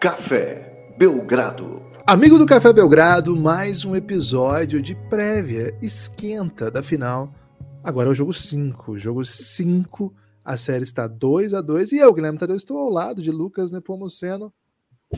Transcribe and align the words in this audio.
Café 0.00 0.94
Belgrado. 0.96 1.82
Amigo 2.06 2.38
do 2.38 2.46
Café 2.46 2.72
Belgrado, 2.72 3.36
mais 3.36 3.84
um 3.84 3.94
episódio 3.94 4.80
de 4.80 4.94
prévia, 4.94 5.76
esquenta 5.82 6.70
da 6.70 6.82
final. 6.82 7.30
Agora 7.84 8.08
é 8.08 8.12
o 8.12 8.14
jogo 8.14 8.32
5. 8.32 8.98
Jogo 8.98 9.22
5, 9.22 10.10
a 10.42 10.56
série 10.56 10.84
está 10.84 11.06
2 11.06 11.52
a 11.52 11.60
2 11.60 11.92
E 11.92 11.98
eu, 11.98 12.14
Guilherme 12.14 12.38
Tadeu, 12.38 12.56
estou 12.56 12.78
ao 12.78 12.88
lado 12.88 13.22
de 13.22 13.30
Lucas 13.30 13.70
Nepomuceno. 13.70 14.50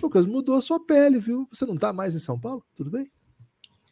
Lucas, 0.02 0.26
mudou 0.26 0.56
a 0.56 0.60
sua 0.60 0.84
pele, 0.84 1.20
viu? 1.20 1.46
Você 1.52 1.64
não 1.64 1.76
está 1.76 1.92
mais 1.92 2.16
em 2.16 2.18
São 2.18 2.36
Paulo? 2.36 2.64
Tudo 2.74 2.90
bem? 2.90 3.06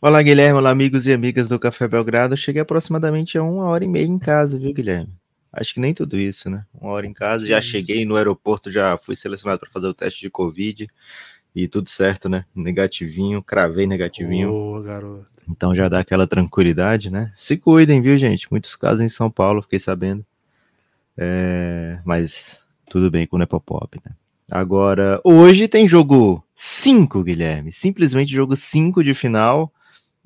Olá, 0.03 0.21
Guilherme. 0.21 0.59
Olá, 0.59 0.71
amigos 0.71 1.07
e 1.07 1.13
amigas 1.13 1.47
do 1.47 1.57
Café 1.57 1.87
Belgrado. 1.87 2.37
cheguei 2.37 2.63
aproximadamente 2.63 3.39
a 3.39 3.45
uma 3.45 3.67
hora 3.67 3.85
e 3.85 3.89
meia 3.89 4.07
em 4.07 4.19
casa, 4.19 4.59
viu, 4.59 4.75
Guilherme? 4.75 5.20
Acho 5.53 5.75
que 5.75 5.81
nem 5.81 5.93
tudo 5.93 6.17
isso, 6.17 6.49
né? 6.49 6.65
Uma 6.73 6.93
hora 6.93 7.07
em 7.07 7.13
casa, 7.13 7.45
já 7.45 7.61
cheguei 7.61 8.05
no 8.05 8.17
aeroporto, 8.17 8.71
já 8.71 8.97
fui 8.97 9.17
selecionado 9.17 9.61
para 9.61 9.71
fazer 9.71 9.89
o 9.89 9.95
teste 9.95 10.21
de 10.21 10.31
Covid 10.31 10.89
e 11.55 11.67
tudo 11.67 11.89
certo, 11.89 12.29
né? 12.29 12.45
Negativinho, 12.55 13.43
cravei 13.43 13.87
negativinho. 13.87 14.49
Boa, 14.49 14.83
garoto. 14.83 15.27
Então 15.49 15.75
já 15.75 15.89
dá 15.89 15.99
aquela 15.99 16.27
tranquilidade, 16.27 17.11
né? 17.11 17.33
Se 17.37 17.57
cuidem, 17.57 18.01
viu, 18.01 18.17
gente? 18.17 18.47
Muitos 18.51 18.77
casos 18.77 19.01
em 19.01 19.09
São 19.09 19.29
Paulo, 19.29 19.63
fiquei 19.63 19.81
sabendo. 19.81 20.25
É... 21.19 21.99
Mas 22.05 22.61
tudo 22.89 23.11
bem 23.11 23.27
com 23.27 23.37
o 23.37 23.39
Nepopop, 23.39 24.01
né? 24.05 24.15
Agora, 24.49 25.21
hoje 25.25 25.69
tem 25.69 25.89
jogo 25.89 26.45
5, 26.57 27.23
Guilherme. 27.23 27.73
Simplesmente 27.73 28.33
jogo 28.33 28.55
5 28.55 29.03
de 29.03 29.15
final. 29.15 29.73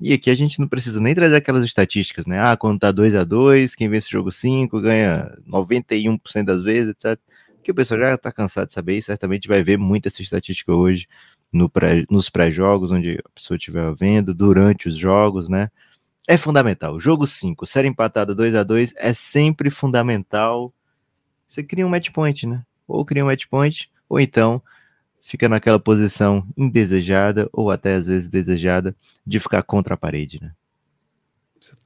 E 0.05 0.13
aqui 0.13 0.29
a 0.29 0.35
gente 0.35 0.59
não 0.59 0.67
precisa 0.67 1.01
nem 1.01 1.15
trazer 1.15 1.37
aquelas 1.37 1.65
estatísticas, 1.65 2.27
né? 2.27 2.39
Ah, 2.39 2.55
quando 2.55 2.79
tá 2.79 2.91
2 2.91 3.15
a 3.15 3.23
2 3.23 3.73
quem 3.73 3.89
vence 3.89 4.07
o 4.07 4.11
jogo 4.11 4.31
5 4.31 4.79
ganha 4.79 5.35
91% 5.49 6.45
das 6.45 6.61
vezes, 6.61 6.91
etc. 6.91 7.19
Que 7.63 7.71
o 7.71 7.73
pessoal 7.73 7.99
já 7.99 8.15
tá 8.15 8.31
cansado 8.31 8.67
de 8.67 8.73
saber 8.75 8.97
e 8.97 9.01
certamente 9.01 9.47
vai 9.47 9.63
ver 9.63 9.79
muita 9.79 10.07
essa 10.07 10.21
estatística 10.21 10.71
hoje 10.71 11.07
no 11.51 11.67
pré, 11.67 12.05
nos 12.07 12.29
pré-jogos, 12.29 12.91
onde 12.91 13.17
a 13.17 13.29
pessoa 13.33 13.57
estiver 13.57 13.95
vendo, 13.95 14.31
durante 14.31 14.87
os 14.87 14.95
jogos, 14.95 15.49
né? 15.49 15.71
É 16.27 16.37
fundamental. 16.37 16.99
Jogo 16.99 17.25
5, 17.25 17.65
série 17.65 17.87
empatada 17.87 18.35
2 18.35 18.53
a 18.53 18.61
2 18.61 18.93
é 18.97 19.11
sempre 19.11 19.71
fundamental. 19.71 20.71
Você 21.47 21.63
cria 21.63 21.83
um 21.83 21.89
match 21.89 22.11
point, 22.11 22.45
né? 22.45 22.63
Ou 22.87 23.03
cria 23.03 23.23
um 23.23 23.27
match 23.27 23.47
point, 23.47 23.89
ou 24.07 24.19
então 24.19 24.61
fica 25.25 25.49
naquela 25.49 25.79
posição 25.79 26.47
indesejada 26.55 27.49
ou 27.51 27.71
até 27.71 27.95
às 27.95 28.05
vezes 28.05 28.29
desejada 28.29 28.95
de 29.25 29.39
ficar 29.39 29.63
contra 29.63 29.95
a 29.95 29.97
parede, 29.97 30.39
né? 30.39 30.53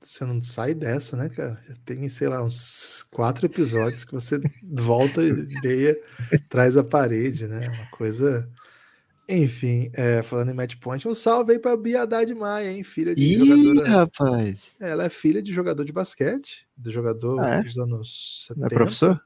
Você 0.01 0.25
não 0.25 0.43
sai 0.43 0.73
dessa, 0.73 1.15
né, 1.15 1.29
cara? 1.29 1.57
Já 1.65 1.73
tem, 1.85 2.09
sei 2.09 2.27
lá, 2.27 2.43
uns 2.43 3.01
quatro 3.09 3.45
episódios 3.45 4.03
que 4.03 4.11
você 4.11 4.37
volta 4.61 5.23
e 5.23 5.31
meia, 5.63 5.97
traz 6.49 6.75
a 6.75 6.83
parede, 6.83 7.47
né? 7.47 7.69
Uma 7.69 7.89
coisa. 7.91 8.49
Enfim, 9.29 9.89
é, 9.93 10.21
falando 10.21 10.49
em 10.51 10.53
match 10.55 10.75
point, 10.81 11.07
um 11.07 11.13
salve 11.13 11.53
aí 11.53 11.59
pra 11.59 11.77
Bia 11.77 12.01
Haddad 12.01 12.33
Maia, 12.33 12.71
hein? 12.73 12.83
Filha 12.83 13.15
de 13.15 13.23
Ih, 13.23 13.45
jogadora. 13.45 13.89
rapaz! 13.89 14.71
Ela 14.79 15.05
é 15.05 15.09
filha 15.09 15.41
de 15.41 15.53
jogador 15.53 15.85
de 15.85 15.93
basquete, 15.93 16.67
do 16.75 16.91
jogador 16.91 17.39
Ah, 17.39 17.49
é? 17.55 17.63
dos 17.63 17.77
anos 17.77 18.45
70. 18.47 18.59
Não 18.59 18.65
é 18.67 18.69
professor? 18.69 19.21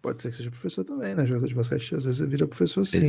Pode 0.00 0.22
ser 0.22 0.30
que 0.30 0.36
seja 0.36 0.50
professor 0.50 0.84
também, 0.84 1.14
né? 1.14 1.26
Jogador 1.26 1.48
de 1.48 1.54
basquete 1.54 1.94
às 1.94 2.04
vezes 2.04 2.26
vira 2.28 2.46
professor 2.46 2.84
sim. 2.84 3.08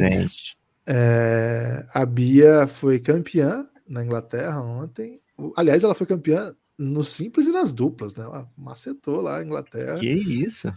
É, 0.87 1.85
a 1.93 2.05
Bia 2.05 2.65
foi 2.67 2.99
campeã 2.99 3.67
na 3.87 4.03
Inglaterra 4.03 4.59
ontem. 4.61 5.21
Aliás, 5.55 5.83
ela 5.83 5.93
foi 5.95 6.07
campeã 6.07 6.53
no 6.77 7.03
simples 7.03 7.47
e 7.47 7.51
nas 7.51 7.71
duplas, 7.73 8.15
né? 8.15 8.23
Ela 8.23 8.49
macetou 8.57 9.21
lá 9.21 9.37
a 9.37 9.43
Inglaterra. 9.43 9.99
Que 9.99 10.09
isso? 10.09 10.73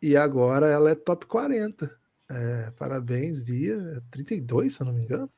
E 0.00 0.16
agora 0.16 0.66
ela 0.66 0.90
é 0.90 0.94
top 0.94 1.26
40. 1.26 1.90
É, 2.30 2.72
parabéns, 2.76 3.40
Bia. 3.42 3.74
É 3.96 4.00
32, 4.10 4.74
se 4.74 4.82
eu 4.82 4.86
não 4.86 4.92
me 4.94 5.02
engano. 5.04 5.30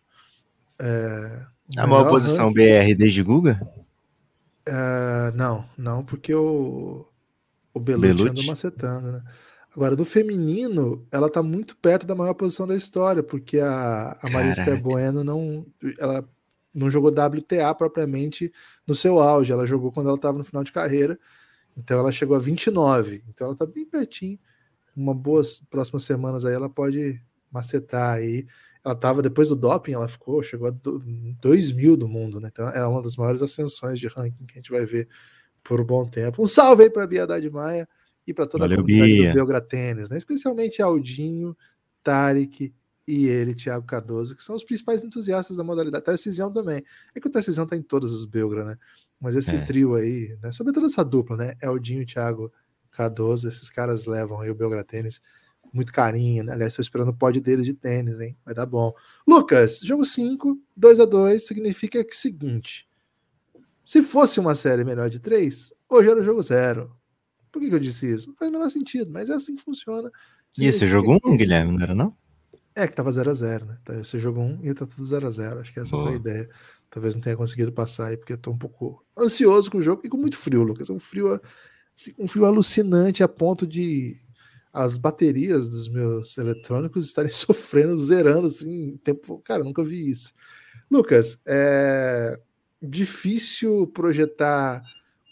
É, 0.81 1.45
A 1.77 1.87
maior 1.87 2.09
posição 2.09 2.49
ranking- 2.49 2.55
BR 2.55 2.95
desde 2.97 3.23
Guga? 3.23 3.61
É, 4.67 5.33
não, 5.35 5.69
não, 5.77 6.03
porque 6.03 6.35
o, 6.35 7.07
o 7.75 7.79
Belucci, 7.81 8.07
Belucci? 8.15 8.31
andou 8.31 8.45
macetando, 8.45 9.13
né? 9.13 9.23
Agora, 9.77 9.97
do 9.97 10.05
feminino, 10.05 11.05
ela 11.11 11.29
tá 11.29 11.43
muito 11.43 11.77
perto 11.77 12.07
da 12.07 12.15
maior 12.15 12.35
posição 12.35 12.67
da 12.67 12.77
história, 12.77 13.25
porque 13.25 13.59
a, 13.59 14.13
a 14.23 14.31
Caraca. 14.31 14.77
Bueno 14.77 15.25
não, 15.25 15.67
ela 15.99 16.29
não 16.73 16.89
jogou 16.89 17.11
WTA 17.11 17.75
propriamente 17.75 18.53
no 18.87 18.95
seu 18.95 19.19
auge, 19.19 19.53
ela 19.53 19.67
jogou 19.67 19.91
quando 19.91 20.09
ela 20.09 20.17
estava 20.17 20.39
no 20.39 20.45
final 20.45 20.63
de 20.63 20.71
carreira, 20.71 21.19
então 21.77 21.99
ela 21.99 22.13
chegou 22.13 22.37
a 22.37 22.39
29, 22.39 23.25
então 23.29 23.49
ela 23.49 23.57
tá 23.57 23.67
bem 23.67 23.85
pertinho. 23.85 24.39
Uma 24.97 25.13
boas 25.13 25.59
próximas 25.69 26.05
semanas 26.05 26.45
aí 26.45 26.55
ela 26.55 26.71
pode 26.71 27.21
macetar 27.51 28.15
aí. 28.15 28.47
Ela 28.85 28.95
tava 28.95 29.23
depois 29.23 29.49
do 29.49 29.57
doping, 29.57 29.93
ela 29.93 30.07
ficou, 30.07 30.41
chegou 30.41 30.69
a 30.69 30.75
2 31.41 31.73
mil 31.73 31.97
do 31.97 32.07
mundo, 32.07 32.39
né? 32.39 32.49
Então 32.53 32.69
é 32.69 32.87
uma 32.87 33.03
das 33.03 33.17
maiores 33.17 33.43
ascensões 33.43 33.99
de 33.99 34.07
ranking 34.07 34.47
que 34.47 34.53
a 34.53 34.57
gente 34.57 34.71
vai 34.71 34.85
ver 34.87 35.09
por 35.65 35.81
um 35.81 35.85
bom 35.85 36.07
tempo. 36.07 36.41
Um 36.41 36.47
salve 36.47 36.85
aí 36.85 36.91
para 36.91 37.09
Bia 37.09 37.25
Haddad 37.25 37.51
Maia 37.51 37.89
e 38.27 38.33
para 38.35 38.47
toda 38.47 38.65
Valeu, 38.65 38.79
a 38.81 38.83
comunidade 38.83 39.13
Bia. 39.13 39.31
do 39.31 39.35
Belgratênis, 39.35 40.09
né? 40.09 40.17
Especialmente 40.19 40.81
Aldinho, 40.83 41.57
Tarek 42.03 42.73
e 43.07 43.27
ele, 43.27 43.55
Thiago 43.55 43.85
Cardoso, 43.87 44.35
que 44.35 44.43
são 44.43 44.57
os 44.57 44.65
principais 44.65 45.05
entusiastas 45.05 45.57
da 45.57 45.65
modalidade. 45.65 46.05
Tarcisião 46.05 46.53
também. 46.53 46.83
É 47.15 47.21
que 47.21 47.27
o 47.27 47.31
Tarcisião 47.31 47.67
tá 47.67 47.77
em 47.77 47.83
todas 47.83 48.13
as 48.13 48.25
Belgra, 48.25 48.65
né? 48.65 48.79
Mas 49.21 49.35
esse 49.35 49.55
É. 49.55 49.65
trio 49.65 49.95
aí, 49.95 50.37
né? 50.43 50.53
Sobretudo 50.53 50.87
essa 50.87 51.05
dupla, 51.05 51.37
né? 51.37 51.55
Aldinho 51.63 52.03
e 52.03 52.07
Thiago 52.07 52.53
Cardoso, 52.91 53.49
esses 53.49 53.69
caras 53.71 54.07
levam 54.07 54.41
aí 54.41 54.51
o 54.51 54.55
Belgratênis 54.55 55.21
com 55.61 55.71
muito 55.75 55.93
carinho, 55.93 56.45
né? 56.45 56.53
Aliás, 56.53 56.73
estou 56.73 56.83
esperando 56.83 57.09
o 57.09 57.15
pod 57.15 57.39
deles 57.41 57.67
de 57.67 57.75
tênis, 57.75 58.21
hein? 58.21 58.37
Vai 58.45 58.55
dar 58.55 58.67
bom. 58.67 58.93
Lucas, 59.27 59.81
jogo 59.81 60.05
5, 60.05 60.59
2 60.77 61.01
a 61.01 61.05
2 61.05 61.47
significa 61.47 62.03
que 62.05 62.11
é 62.11 62.13
o 62.13 62.17
seguinte: 62.17 62.89
se 63.85 64.03
fosse 64.03 64.41
uma 64.41 64.55
série 64.55 64.85
melhor 64.85 65.11
de 65.11 65.21
3, 65.21 65.75
hoje 65.89 66.09
era 66.11 66.21
o 66.21 66.25
jogo 66.25 66.43
0. 66.43 66.91
Por 67.55 67.63
que, 67.63 67.69
que 67.69 67.75
eu 67.77 67.79
disse 67.81 68.13
isso? 68.13 68.29
Não 68.29 68.35
faz 68.35 68.49
o 68.49 68.53
menor 68.53 68.69
sentido, 68.69 69.11
mas 69.13 69.31
é 69.31 69.35
assim 69.35 69.55
que 69.55 69.63
funciona. 69.63 70.11
E 70.59 70.67
esse 70.67 70.81
Significa 70.81 70.87
jogo 70.89 71.13
1, 71.25 71.31
que- 71.31 71.37
Guilherme, 71.37 71.73
não 71.73 71.81
era 71.81 71.95
não? 71.95 72.17
É, 72.75 72.89
que 72.89 72.95
tava 72.95 73.11
0x0, 73.13 73.65
né? 73.65 73.79
Tá, 73.85 73.95
Esse 74.01 74.19
jogo 74.19 74.41
1 74.41 74.65
ia 74.65 74.75
tá 74.75 74.85
tudo 74.85 75.05
0x0. 75.05 75.61
Acho 75.61 75.73
que 75.73 75.79
essa 75.79 75.93
Boa. 75.93 76.07
foi 76.07 76.15
a 76.15 76.17
ideia. 76.17 76.51
Talvez 76.91 77.15
não 77.15 77.23
tenha 77.23 77.37
conseguido 77.37 77.71
passar 77.71 78.09
aí, 78.09 78.17
porque 78.17 78.33
eu 78.33 78.39
tô 78.39 78.51
um 78.51 78.59
pouco 78.59 79.05
ansioso 79.17 79.71
com 79.71 79.79
o 79.79 79.83
jogo 79.83 80.03
e 80.05 80.09
com 80.09 80.17
muito 80.17 80.37
frio, 80.37 80.65
Lucas. 80.65 80.91
Um 80.91 80.99
frio, 80.99 81.41
assim, 81.97 82.13
um 82.19 82.27
frio 82.27 82.45
alucinante 82.45 83.23
a 83.23 83.29
ponto 83.29 83.65
de 83.67 84.17
as 84.73 84.99
baterias 84.99 85.69
dos 85.69 85.89
meus 85.89 86.37
eletrônicos 86.37 87.07
estarem 87.07 87.31
sofrendo, 87.33 87.97
zerando, 88.01 88.49
assim, 88.49 88.89
em 88.89 88.97
tempo. 88.97 89.41
Cara, 89.45 89.63
nunca 89.63 89.85
vi 89.85 90.11
isso. 90.11 90.35
Lucas, 90.91 91.41
é 91.47 92.41
difícil 92.83 93.87
projetar 93.89 94.83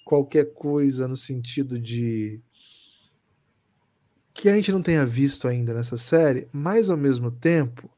qualquer 0.05 0.53
coisa 0.53 1.07
no 1.09 1.17
sentido 1.17 1.79
de 1.79 2.41
que 4.35 4.49
a 4.49 4.55
gente 4.55 4.73
não 4.73 4.83
tenha 4.83 5.05
visto 5.05 5.47
ainda 5.47 5.75
nessa 5.75 5.97
série, 5.97 6.49
mas 6.53 6.89
ao 6.89 6.97
mesmo 6.97 7.31
tempo, 7.31 7.91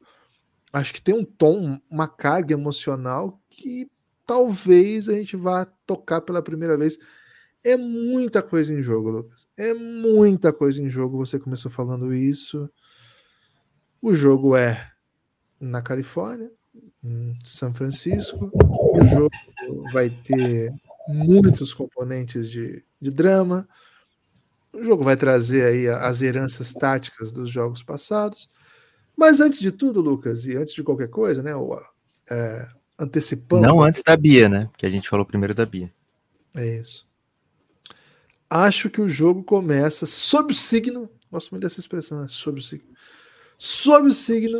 acho 0.71 0.93
que 0.93 1.01
tem 1.01 1.15
um 1.15 1.23
tom, 1.23 1.79
uma 1.89 2.07
carga 2.07 2.53
emocional 2.53 3.39
que 3.49 3.89
talvez 4.25 5.07
a 5.07 5.13
gente 5.13 5.35
vá 5.35 5.65
tocar 5.85 6.21
pela 6.21 6.41
primeira 6.41 6.77
vez. 6.77 6.99
É 7.63 7.77
muita 7.77 8.43
coisa 8.43 8.73
em 8.73 8.81
jogo, 8.81 9.09
Lucas. 9.09 9.47
É 9.57 9.73
muita 9.73 10.53
coisa 10.53 10.81
em 10.81 10.89
jogo. 10.89 11.17
Você 11.17 11.39
começou 11.39 11.71
falando 11.71 12.13
isso. 12.13 12.69
O 14.01 14.13
jogo 14.13 14.55
é 14.55 14.91
na 15.59 15.81
Califórnia, 15.81 16.51
em 17.03 17.37
São 17.43 17.73
Francisco. 17.73 18.51
O 18.53 19.03
jogo 19.03 19.31
vai 19.91 20.09
ter 20.09 20.71
muitos 21.07 21.73
componentes 21.73 22.49
de, 22.49 22.83
de 22.99 23.11
drama. 23.11 23.67
O 24.73 24.83
jogo 24.83 25.03
vai 25.03 25.15
trazer 25.15 25.63
aí 25.65 25.87
as 25.87 26.21
heranças 26.21 26.73
táticas 26.73 27.31
dos 27.31 27.49
jogos 27.49 27.81
passados. 27.81 28.49
Mas 29.15 29.39
antes 29.39 29.59
de 29.59 29.71
tudo, 29.71 30.01
Lucas, 30.01 30.45
e 30.45 30.55
antes 30.57 30.73
de 30.73 30.83
qualquer 30.83 31.09
coisa, 31.09 31.41
né? 31.41 31.55
o- 31.55 31.81
é, 32.29 32.67
antecipando. 32.99 33.65
Não 33.65 33.81
antes 33.81 34.03
da 34.03 34.17
Bia, 34.17 34.49
né? 34.49 34.69
Que 34.77 34.85
a 34.85 34.89
gente 34.89 35.07
falou 35.07 35.25
primeiro 35.25 35.55
da 35.55 35.65
Bia. 35.65 35.93
É 36.53 36.77
isso. 36.77 37.07
Acho 38.49 38.89
que 38.89 39.01
o 39.01 39.09
jogo 39.09 39.43
começa 39.43 40.05
sob 40.05 40.51
o 40.51 40.55
signo. 40.55 41.09
Gosto 41.31 41.51
muito 41.51 41.63
dessa 41.63 41.79
expressão, 41.79 42.21
né? 42.21 42.27
Sob 42.27 42.59
o 42.59 42.63
signo. 42.63 42.89
Sob 43.57 44.07
o 44.07 44.13
signo 44.13 44.59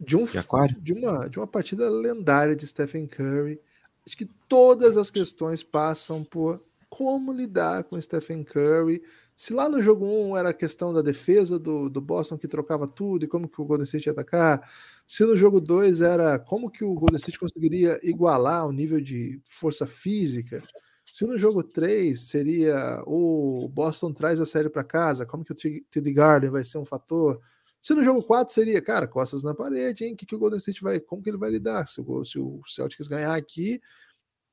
de 0.00 0.16
um 0.16 0.24
De 0.24 0.80
de 0.80 0.92
uma, 0.92 1.28
de 1.28 1.38
uma 1.38 1.46
partida 1.46 1.88
lendária 1.90 2.54
de 2.54 2.66
Stephen 2.66 3.06
Curry. 3.06 3.60
Acho 4.06 4.16
que 4.16 4.28
todas 4.48 4.96
as 4.96 5.10
questões 5.10 5.62
passam 5.62 6.24
por 6.24 6.62
como 6.88 7.32
lidar 7.32 7.84
com 7.84 8.00
Stephen 8.00 8.42
Curry. 8.42 9.02
Se 9.36 9.52
lá 9.52 9.68
no 9.68 9.80
jogo 9.80 10.04
1 10.04 10.36
era 10.36 10.48
a 10.48 10.54
questão 10.54 10.92
da 10.92 11.00
defesa 11.00 11.58
do, 11.58 11.88
do 11.88 12.00
Boston 12.00 12.36
que 12.36 12.48
trocava 12.48 12.88
tudo 12.88 13.24
e 13.24 13.28
como 13.28 13.48
que 13.48 13.60
o 13.60 13.64
Golden 13.64 13.84
State 13.84 14.06
ia 14.08 14.12
atacar, 14.12 14.68
se 15.06 15.24
no 15.24 15.36
jogo 15.36 15.60
2 15.60 16.00
era 16.00 16.38
como 16.38 16.70
que 16.70 16.82
o 16.82 16.94
Golden 16.94 17.16
State 17.16 17.38
conseguiria 17.38 18.00
igualar 18.02 18.66
o 18.66 18.72
nível 18.72 19.00
de 19.00 19.40
força 19.48 19.86
física, 19.86 20.62
se 21.04 21.24
no 21.24 21.38
jogo 21.38 21.62
3 21.62 22.20
seria 22.20 23.02
o 23.06 23.68
Boston 23.68 24.12
traz 24.12 24.40
a 24.40 24.46
série 24.46 24.68
para 24.68 24.84
casa, 24.84 25.24
como 25.24 25.44
que 25.44 25.52
o 25.52 25.54
T.D. 25.54 26.12
Garden 26.12 26.50
vai 26.50 26.64
ser 26.64 26.78
um 26.78 26.84
fator, 26.84 27.40
Se 27.80 27.94
no 27.94 28.04
jogo 28.04 28.22
4 28.22 28.52
seria, 28.52 28.82
cara, 28.82 29.06
costas 29.06 29.42
na 29.42 29.54
parede, 29.54 30.04
hein? 30.04 30.16
Que, 30.16 30.26
que 30.26 30.34
o 30.34 30.38
Golden 30.38 30.58
State 30.58 30.82
vai, 30.82 31.00
como 31.00 31.22
que 31.22 31.30
ele 31.30 31.38
vai 31.38 31.50
lidar? 31.50 31.86
Se 31.86 32.00
o, 32.00 32.24
se 32.24 32.38
o 32.38 32.60
Celtics 32.66 33.08
ganhar 33.08 33.34
aqui, 33.34 33.80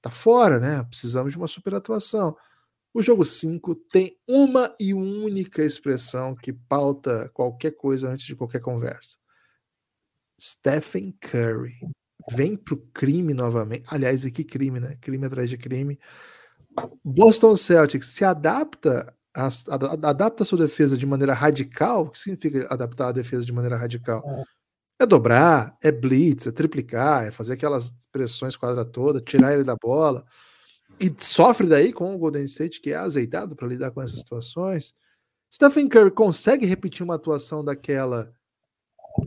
tá 0.05 0.11
fora, 0.11 0.59
né? 0.59 0.83
Precisamos 0.83 1.31
de 1.31 1.37
uma 1.37 1.47
super 1.47 1.73
atuação. 1.73 2.37
O 2.93 3.01
jogo 3.01 3.25
5 3.25 3.73
tem 3.91 4.15
uma 4.27 4.73
e 4.79 4.93
única 4.93 5.63
expressão 5.63 6.35
que 6.35 6.53
pauta 6.53 7.29
qualquer 7.33 7.71
coisa 7.71 8.09
antes 8.09 8.27
de 8.27 8.35
qualquer 8.35 8.61
conversa. 8.61 9.17
Stephen 10.39 11.11
Curry 11.19 11.79
vem 12.29 12.55
pro 12.55 12.77
crime 12.93 13.33
novamente. 13.33 13.83
Aliás, 13.87 14.23
e 14.25 14.31
que 14.31 14.43
crime, 14.43 14.79
né? 14.79 14.95
Crime 15.01 15.25
atrás 15.25 15.49
de 15.49 15.57
crime. 15.57 15.99
Boston 17.03 17.55
Celtics 17.55 18.09
se 18.09 18.23
adapta 18.23 19.11
a, 19.33 19.49
adapta 20.07 20.43
a 20.43 20.45
sua 20.45 20.59
defesa 20.59 20.95
de 20.95 21.05
maneira 21.07 21.33
radical. 21.33 22.03
O 22.03 22.11
que 22.11 22.19
significa 22.19 22.67
adaptar 22.71 23.07
a 23.07 23.11
defesa 23.11 23.43
de 23.43 23.51
maneira 23.51 23.75
radical? 23.75 24.23
É, 24.99 25.05
dobrar, 25.05 25.77
é 25.81 25.91
blitz, 25.91 26.47
é 26.47 26.51
triplicar, 26.51 27.25
é 27.25 27.31
fazer 27.31 27.53
aquelas 27.53 27.91
pressões 28.11 28.55
quadra 28.55 28.85
toda, 28.85 29.21
tirar 29.21 29.53
ele 29.53 29.63
da 29.63 29.75
bola. 29.75 30.25
E 30.99 31.13
sofre 31.19 31.67
daí 31.67 31.91
com 31.91 32.15
o 32.15 32.17
Golden 32.17 32.45
State, 32.45 32.79
que 32.79 32.91
é 32.91 32.95
azeitado 32.95 33.55
para 33.55 33.67
lidar 33.67 33.91
com 33.91 34.01
essas 34.01 34.19
situações. 34.19 34.93
Stephen 35.53 35.89
Curry 35.89 36.11
consegue 36.11 36.65
repetir 36.65 37.03
uma 37.03 37.15
atuação 37.15 37.63
daquela 37.63 38.33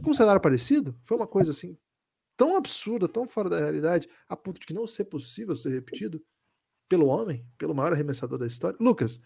com 0.02 0.10
um 0.10 0.14
cenário 0.14 0.40
parecido? 0.40 0.98
Foi 1.02 1.16
uma 1.16 1.26
coisa 1.26 1.50
assim 1.50 1.76
tão 2.38 2.56
absurda, 2.56 3.08
tão 3.08 3.26
fora 3.26 3.50
da 3.50 3.58
realidade, 3.58 4.08
a 4.28 4.36
ponto 4.36 4.60
de 4.60 4.72
não 4.72 4.86
ser 4.86 5.06
possível 5.06 5.56
ser 5.56 5.70
repetido 5.70 6.22
pelo 6.88 7.08
homem, 7.08 7.44
pelo 7.58 7.74
maior 7.74 7.92
arremessador 7.92 8.38
da 8.38 8.46
história. 8.46 8.78
Lucas, 8.80 9.20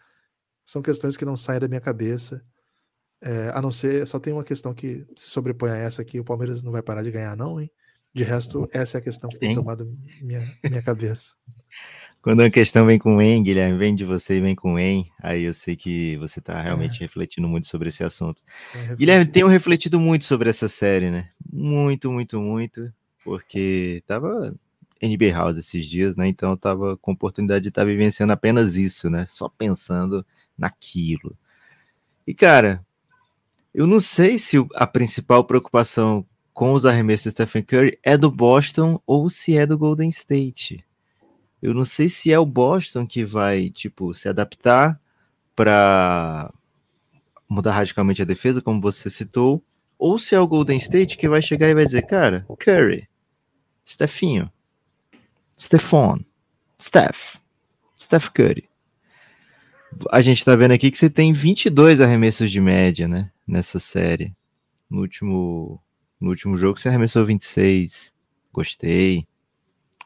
são 0.65 0.81
questões 0.81 1.17
que 1.17 1.25
não 1.25 1.37
saem 1.37 1.61
da 1.61 1.69
minha 1.69 1.81
cabeça. 1.81 2.45
É, 3.23 3.53
a 3.55 3.63
não 3.63 3.71
ser, 3.71 4.05
só 4.07 4.19
tem 4.19 4.33
uma 4.33 4.43
questão 4.43 4.75
que 4.75 5.07
se 5.15 5.31
sobrepõe 5.31 5.71
a 5.71 5.77
essa 5.77 6.03
aqui, 6.03 6.19
o 6.19 6.25
Palmeiras 6.25 6.61
não 6.61 6.73
vai 6.73 6.83
parar 6.83 7.03
de 7.03 7.11
ganhar, 7.11 7.37
não, 7.37 7.61
hein? 7.61 7.71
De 8.13 8.25
resto, 8.25 8.69
essa 8.73 8.99
é 8.99 9.01
a 9.01 9.03
questão 9.03 9.31
que 9.31 9.39
tem, 9.39 9.51
tem 9.51 9.57
tomado 9.57 9.97
minha, 10.21 10.43
minha 10.63 10.83
cabeça. 10.83 11.35
Quando 12.21 12.41
a 12.43 12.51
questão 12.51 12.85
vem 12.85 12.99
com 12.99 13.21
em, 13.23 13.43
Guilherme, 13.43 13.79
vem 13.79 13.95
de 13.95 14.05
você 14.05 14.37
e 14.37 14.41
vem 14.41 14.55
com 14.55 14.79
em, 14.79 15.11
aí 15.21 15.45
eu 15.45 15.55
sei 15.55 15.75
que 15.75 16.17
você 16.19 16.41
está 16.41 16.61
realmente 16.61 16.99
é. 16.99 17.01
refletindo 17.01 17.49
muito 17.49 17.67
sobre 17.67 17.89
esse 17.89 18.05
assunto. 18.05 18.43
É, 18.75 18.95
Guilherme, 18.95 19.27
tenho 19.27 19.49
refletido 19.49 19.99
muito 19.99 20.25
sobre 20.25 20.51
essa 20.51 20.69
série, 20.69 21.11
né? 21.11 21.31
Muito, 21.53 22.13
muito, 22.13 22.41
muito, 22.41 22.93
porque 23.25 24.03
tava 24.07 24.55
NBA 25.03 25.33
House 25.33 25.57
esses 25.57 25.85
dias, 25.85 26.15
né? 26.15 26.29
Então 26.29 26.53
eu 26.53 26.57
tava 26.57 26.97
com 26.97 27.13
oportunidade 27.13 27.63
de 27.63 27.69
estar 27.71 27.83
tá 27.83 27.87
vivenciando 27.87 28.33
apenas 28.33 28.77
isso, 28.77 29.11
né? 29.11 29.27
Só 29.27 29.49
pensando 29.49 30.25
naquilo. 30.57 31.37
E 32.25 32.33
cara, 32.33 32.85
eu 33.75 33.87
não 33.87 34.01
sei 34.01 34.39
se 34.39 34.57
a 34.75 34.87
principal 34.87 35.45
preocupação 35.45 36.27
com 36.53 36.75
os 36.75 36.85
arremessos 36.85 37.25
de 37.25 37.31
Stephen 37.33 37.63
Curry 37.63 37.99
é 38.03 38.17
do 38.17 38.31
Boston 38.31 39.01
ou 39.07 39.31
se 39.31 39.57
é 39.57 39.67
do 39.67 39.79
Golden 39.79 40.11
State. 40.11 40.85
Eu 41.63 41.73
não 41.73 41.85
sei 41.85 42.09
se 42.09 42.33
é 42.33 42.39
o 42.39 42.45
Boston 42.45 43.07
que 43.07 43.25
vai, 43.25 43.71
tipo, 43.71 44.13
se 44.13 44.29
adaptar 44.29 45.01
para 45.57 46.53
mudar 47.49 47.73
radicalmente 47.73 48.21
a 48.21 48.27
defesa, 48.27 48.61
como 48.61 48.81
você 48.81 49.09
citou, 49.09 49.63
ou 49.99 50.19
se 50.19 50.35
é 50.35 50.41
o 50.41 50.47
Golden 50.47 50.79
State 50.79 51.17
que 51.17 51.29
vai 51.29 51.41
chegar 51.41 51.69
e 51.69 51.75
vai 51.75 51.87
dizer, 51.87 52.03
cara, 52.03 52.45
Curry, 52.59 53.09
Stefinho, 53.89 54.51
Stephon, 55.59 56.19
Steph, 56.81 57.37
Steph 58.01 58.29
Curry. 58.31 58.69
A 60.11 60.21
gente 60.21 60.45
tá 60.45 60.57
vendo 60.57 60.73
aqui 60.73 60.91
que 60.91 60.99
você 60.99 61.09
tem 61.09 61.33
22 61.33 62.01
arremessos 62.01 62.51
de 62.51 62.61
média, 62.61 63.07
né, 63.07 63.31
nessa 63.47 63.79
série. 63.79 64.35
No 64.89 65.01
último, 65.01 65.81
no 66.21 66.31
último 66.31 66.57
jogo 66.57 66.79
você 66.79 66.89
arremessou 66.89 67.25
26. 67.25 68.13
Gostei 68.53 69.27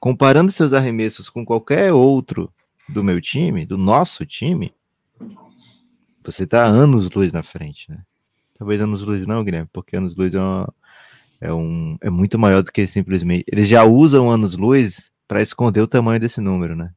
comparando 0.01 0.53
seus 0.53 0.73
arremessos 0.73 1.29
com 1.29 1.45
qualquer 1.45 1.93
outro 1.93 2.53
do 2.89 3.03
meu 3.03 3.21
time, 3.21 3.67
do 3.67 3.77
nosso 3.77 4.25
time, 4.25 4.73
você 6.23 6.47
tá 6.47 6.65
anos 6.65 7.11
luz 7.11 7.33
na 7.33 7.43
frente, 7.43 7.91
né? 7.91 8.03
Talvez 8.59 8.81
anos 8.81 9.03
luz 9.03 9.27
não, 9.27 9.45
Guilherme, 9.45 9.69
porque 9.73 9.97
anos 9.97 10.17
luz 10.17 10.35
é, 10.35 10.39
uma, 10.39 10.75
é, 11.41 11.53
um, 11.53 11.97
é 12.01 12.11
muito 12.11 12.39
maior 12.39 12.63
do 12.63 12.73
que 12.73 12.87
simplesmente. 12.87 13.45
Eles 13.51 13.69
já 13.69 13.85
usam 13.85 14.31
anos 14.31 14.57
luz 14.57 15.13
para 15.29 15.43
esconder 15.43 15.81
o 15.81 15.89
tamanho 15.89 16.21
desse 16.21 16.41
número, 16.41 16.75
né? 16.75 16.93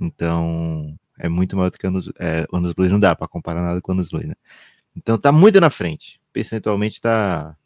Então, 0.00 0.96
é 1.18 1.28
muito 1.28 1.56
maior 1.56 1.70
do 1.70 1.78
que 1.78 1.86
anos, 1.86 2.10
é, 2.18 2.46
anos 2.52 2.74
luz, 2.76 2.90
não 2.90 3.00
dá 3.00 3.14
para 3.14 3.28
comparar 3.28 3.62
nada 3.62 3.80
com 3.80 3.92
anos 3.92 4.10
luz, 4.10 4.26
né? 4.26 4.34
Então, 4.96 5.18
tá 5.18 5.32
muito 5.32 5.60
na 5.60 5.70
frente. 5.70 6.20
Percentualmente 6.32 7.00
tá 7.00 7.56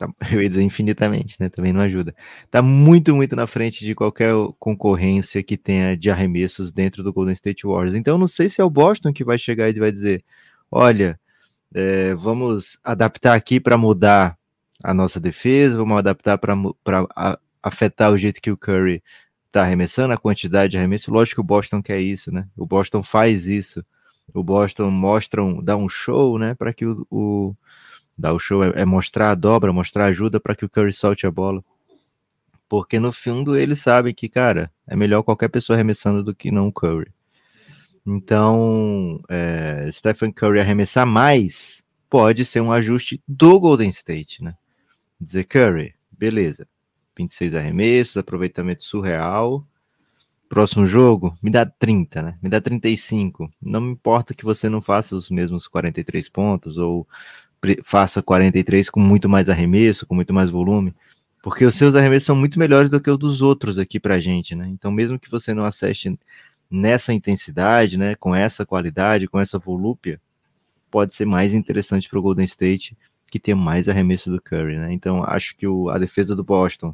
Tá, 0.00 0.08
eu 0.32 0.42
ia 0.42 0.48
dizer 0.48 0.62
infinitamente, 0.62 1.36
né? 1.38 1.50
Também 1.50 1.74
não 1.74 1.82
ajuda. 1.82 2.14
Tá 2.50 2.62
muito, 2.62 3.14
muito 3.14 3.36
na 3.36 3.46
frente 3.46 3.84
de 3.84 3.94
qualquer 3.94 4.32
concorrência 4.58 5.42
que 5.42 5.58
tenha 5.58 5.94
de 5.94 6.10
arremessos 6.10 6.72
dentro 6.72 7.02
do 7.02 7.12
Golden 7.12 7.34
State 7.34 7.66
Warriors. 7.66 7.94
Então, 7.94 8.16
não 8.16 8.26
sei 8.26 8.48
se 8.48 8.62
é 8.62 8.64
o 8.64 8.70
Boston 8.70 9.12
que 9.12 9.22
vai 9.22 9.36
chegar 9.36 9.68
e 9.68 9.78
vai 9.78 9.92
dizer: 9.92 10.24
olha, 10.70 11.20
é, 11.74 12.14
vamos 12.14 12.78
adaptar 12.82 13.34
aqui 13.34 13.60
para 13.60 13.76
mudar 13.76 14.38
a 14.82 14.94
nossa 14.94 15.20
defesa, 15.20 15.76
vamos 15.76 15.98
adaptar 15.98 16.38
para 16.38 16.56
afetar 17.62 18.10
o 18.10 18.16
jeito 18.18 18.40
que 18.40 18.50
o 18.50 18.56
Curry 18.56 19.02
tá 19.52 19.62
arremessando, 19.62 20.14
a 20.14 20.16
quantidade 20.16 20.70
de 20.72 20.78
arremesso. 20.78 21.12
Lógico 21.12 21.36
que 21.36 21.40
o 21.42 21.44
Boston 21.44 21.82
quer 21.82 22.00
isso, 22.00 22.32
né? 22.32 22.46
O 22.56 22.64
Boston 22.64 23.02
faz 23.02 23.46
isso. 23.46 23.84
O 24.34 24.42
Boston 24.42 24.90
mostra, 24.90 25.42
um, 25.42 25.62
dá 25.62 25.76
um 25.76 25.88
show, 25.88 26.38
né, 26.38 26.54
para 26.54 26.72
que 26.72 26.86
o, 26.86 27.06
o 27.10 27.56
Dar 28.20 28.34
o 28.34 28.38
show 28.38 28.62
é, 28.62 28.82
é 28.82 28.84
mostrar 28.84 29.30
a 29.30 29.34
dobra, 29.34 29.72
mostrar 29.72 30.04
ajuda 30.04 30.38
para 30.38 30.54
que 30.54 30.62
o 30.62 30.68
Curry 30.68 30.92
solte 30.92 31.26
a 31.26 31.30
bola. 31.30 31.64
Porque 32.68 33.00
no 33.00 33.10
fundo 33.12 33.56
eles 33.56 33.80
sabem 33.80 34.12
que, 34.12 34.28
cara, 34.28 34.70
é 34.86 34.94
melhor 34.94 35.22
qualquer 35.22 35.48
pessoa 35.48 35.74
arremessando 35.74 36.22
do 36.22 36.34
que 36.34 36.50
não 36.50 36.68
o 36.68 36.72
Curry. 36.72 37.10
Então, 38.06 39.22
é, 39.26 39.88
Stephen 39.90 40.30
Curry 40.30 40.60
arremessar 40.60 41.06
mais 41.06 41.82
pode 42.10 42.44
ser 42.44 42.60
um 42.60 42.70
ajuste 42.70 43.22
do 43.26 43.58
Golden 43.58 43.88
State, 43.88 44.44
né? 44.44 44.54
Dizer, 45.18 45.44
Curry, 45.44 45.94
beleza, 46.12 46.68
26 47.16 47.54
arremessos, 47.54 48.18
aproveitamento 48.18 48.84
surreal. 48.84 49.66
Próximo 50.50 50.84
jogo, 50.84 51.32
me 51.40 51.48
dá 51.48 51.64
30, 51.64 52.22
né? 52.22 52.38
Me 52.42 52.50
dá 52.50 52.60
35. 52.60 53.48
Não 53.62 53.80
me 53.80 53.92
importa 53.92 54.34
que 54.34 54.44
você 54.44 54.68
não 54.68 54.82
faça 54.82 55.14
os 55.14 55.30
mesmos 55.30 55.68
43 55.68 56.28
pontos 56.28 56.76
ou 56.76 57.06
faça 57.84 58.20
43 58.20 58.90
com 58.90 58.98
muito 58.98 59.28
mais 59.28 59.48
arremesso, 59.48 60.04
com 60.04 60.12
muito 60.12 60.34
mais 60.34 60.50
volume, 60.50 60.92
porque 61.40 61.64
os 61.64 61.76
seus 61.76 61.94
arremessos 61.94 62.26
são 62.26 62.34
muito 62.34 62.58
melhores 62.58 62.90
do 62.90 63.00
que 63.00 63.08
os 63.08 63.16
dos 63.16 63.42
outros 63.42 63.78
aqui 63.78 64.00
pra 64.00 64.18
gente, 64.18 64.56
né? 64.56 64.66
Então, 64.66 64.90
mesmo 64.90 65.20
que 65.20 65.30
você 65.30 65.54
não 65.54 65.64
acesse 65.64 66.18
nessa 66.68 67.12
intensidade, 67.12 67.96
né, 67.96 68.16
com 68.16 68.34
essa 68.34 68.66
qualidade, 68.66 69.28
com 69.28 69.38
essa 69.38 69.56
volúpia, 69.56 70.20
pode 70.90 71.14
ser 71.14 71.26
mais 71.26 71.54
interessante 71.54 72.08
para 72.08 72.18
o 72.18 72.22
Golden 72.22 72.44
State 72.44 72.98
que 73.30 73.38
ter 73.38 73.54
mais 73.54 73.88
arremesso 73.88 74.32
do 74.32 74.42
Curry, 74.42 74.78
né? 74.78 74.92
Então, 74.92 75.22
acho 75.22 75.56
que 75.56 75.64
o, 75.64 75.90
a 75.90 75.96
defesa 75.96 76.34
do 76.34 76.42
Boston 76.42 76.92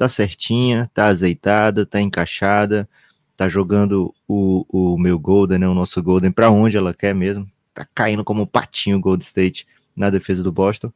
tá 0.00 0.08
certinha, 0.08 0.90
tá 0.94 1.08
azeitada, 1.08 1.84
tá 1.84 2.00
encaixada, 2.00 2.88
tá 3.36 3.50
jogando 3.50 4.14
o, 4.26 4.64
o 4.94 4.98
meu 4.98 5.18
Golden, 5.18 5.58
né, 5.58 5.68
o 5.68 5.74
nosso 5.74 6.02
Golden 6.02 6.32
para 6.32 6.50
onde 6.50 6.74
ela 6.74 6.94
quer 6.94 7.14
mesmo, 7.14 7.46
tá 7.74 7.86
caindo 7.94 8.24
como 8.24 8.44
um 8.44 8.46
patinho 8.46 8.96
o 8.96 9.00
Golden 9.00 9.26
State 9.26 9.66
na 9.94 10.08
defesa 10.08 10.42
do 10.42 10.50
Boston. 10.50 10.90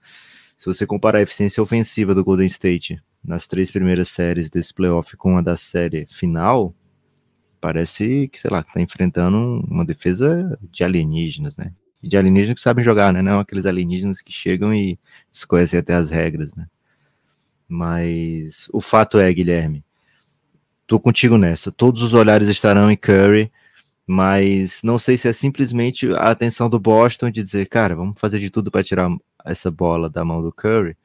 Se 0.56 0.64
você 0.64 0.86
comparar 0.86 1.18
a 1.18 1.22
eficiência 1.22 1.62
ofensiva 1.62 2.14
do 2.14 2.24
Golden 2.24 2.46
State 2.46 2.98
nas 3.22 3.46
três 3.46 3.70
primeiras 3.70 4.08
séries 4.08 4.48
desse 4.48 4.72
playoff 4.72 5.14
com 5.18 5.36
a 5.36 5.42
da 5.42 5.54
série 5.54 6.06
final, 6.06 6.74
parece 7.60 8.28
que, 8.32 8.38
sei 8.38 8.50
lá, 8.50 8.64
que 8.64 8.72
tá 8.72 8.80
enfrentando 8.80 9.62
uma 9.68 9.84
defesa 9.84 10.58
de 10.72 10.82
alienígenas, 10.82 11.54
né? 11.58 11.74
de 12.02 12.16
alienígenas 12.16 12.56
que 12.56 12.62
sabem 12.62 12.84
jogar, 12.84 13.12
né? 13.12 13.20
Não 13.20 13.40
aqueles 13.40 13.66
alienígenas 13.66 14.22
que 14.22 14.32
chegam 14.32 14.74
e 14.74 14.98
desconhecem 15.30 15.78
até 15.78 15.94
as 15.94 16.10
regras, 16.10 16.54
né? 16.54 16.66
Mas 17.68 18.68
o 18.72 18.80
fato 18.80 19.18
é, 19.18 19.32
Guilherme, 19.32 19.84
tô 20.86 21.00
contigo 21.00 21.38
nessa. 21.38 21.72
Todos 21.72 22.02
os 22.02 22.14
olhares 22.14 22.48
estarão 22.48 22.90
em 22.90 22.96
Curry 22.96 23.50
mas 24.06 24.82
não 24.82 24.98
sei 24.98 25.16
se 25.16 25.28
é 25.28 25.32
simplesmente 25.32 26.12
a 26.12 26.30
atenção 26.30 26.68
do 26.68 26.78
Boston 26.78 27.30
de 27.30 27.42
dizer, 27.42 27.66
cara, 27.68 27.94
vamos 27.96 28.18
fazer 28.18 28.38
de 28.38 28.50
tudo 28.50 28.70
para 28.70 28.84
tirar 28.84 29.10
essa 29.44 29.70
bola 29.70 30.10
da 30.10 30.24
mão 30.24 30.42
do 30.42 30.52
Curry, 30.52 30.96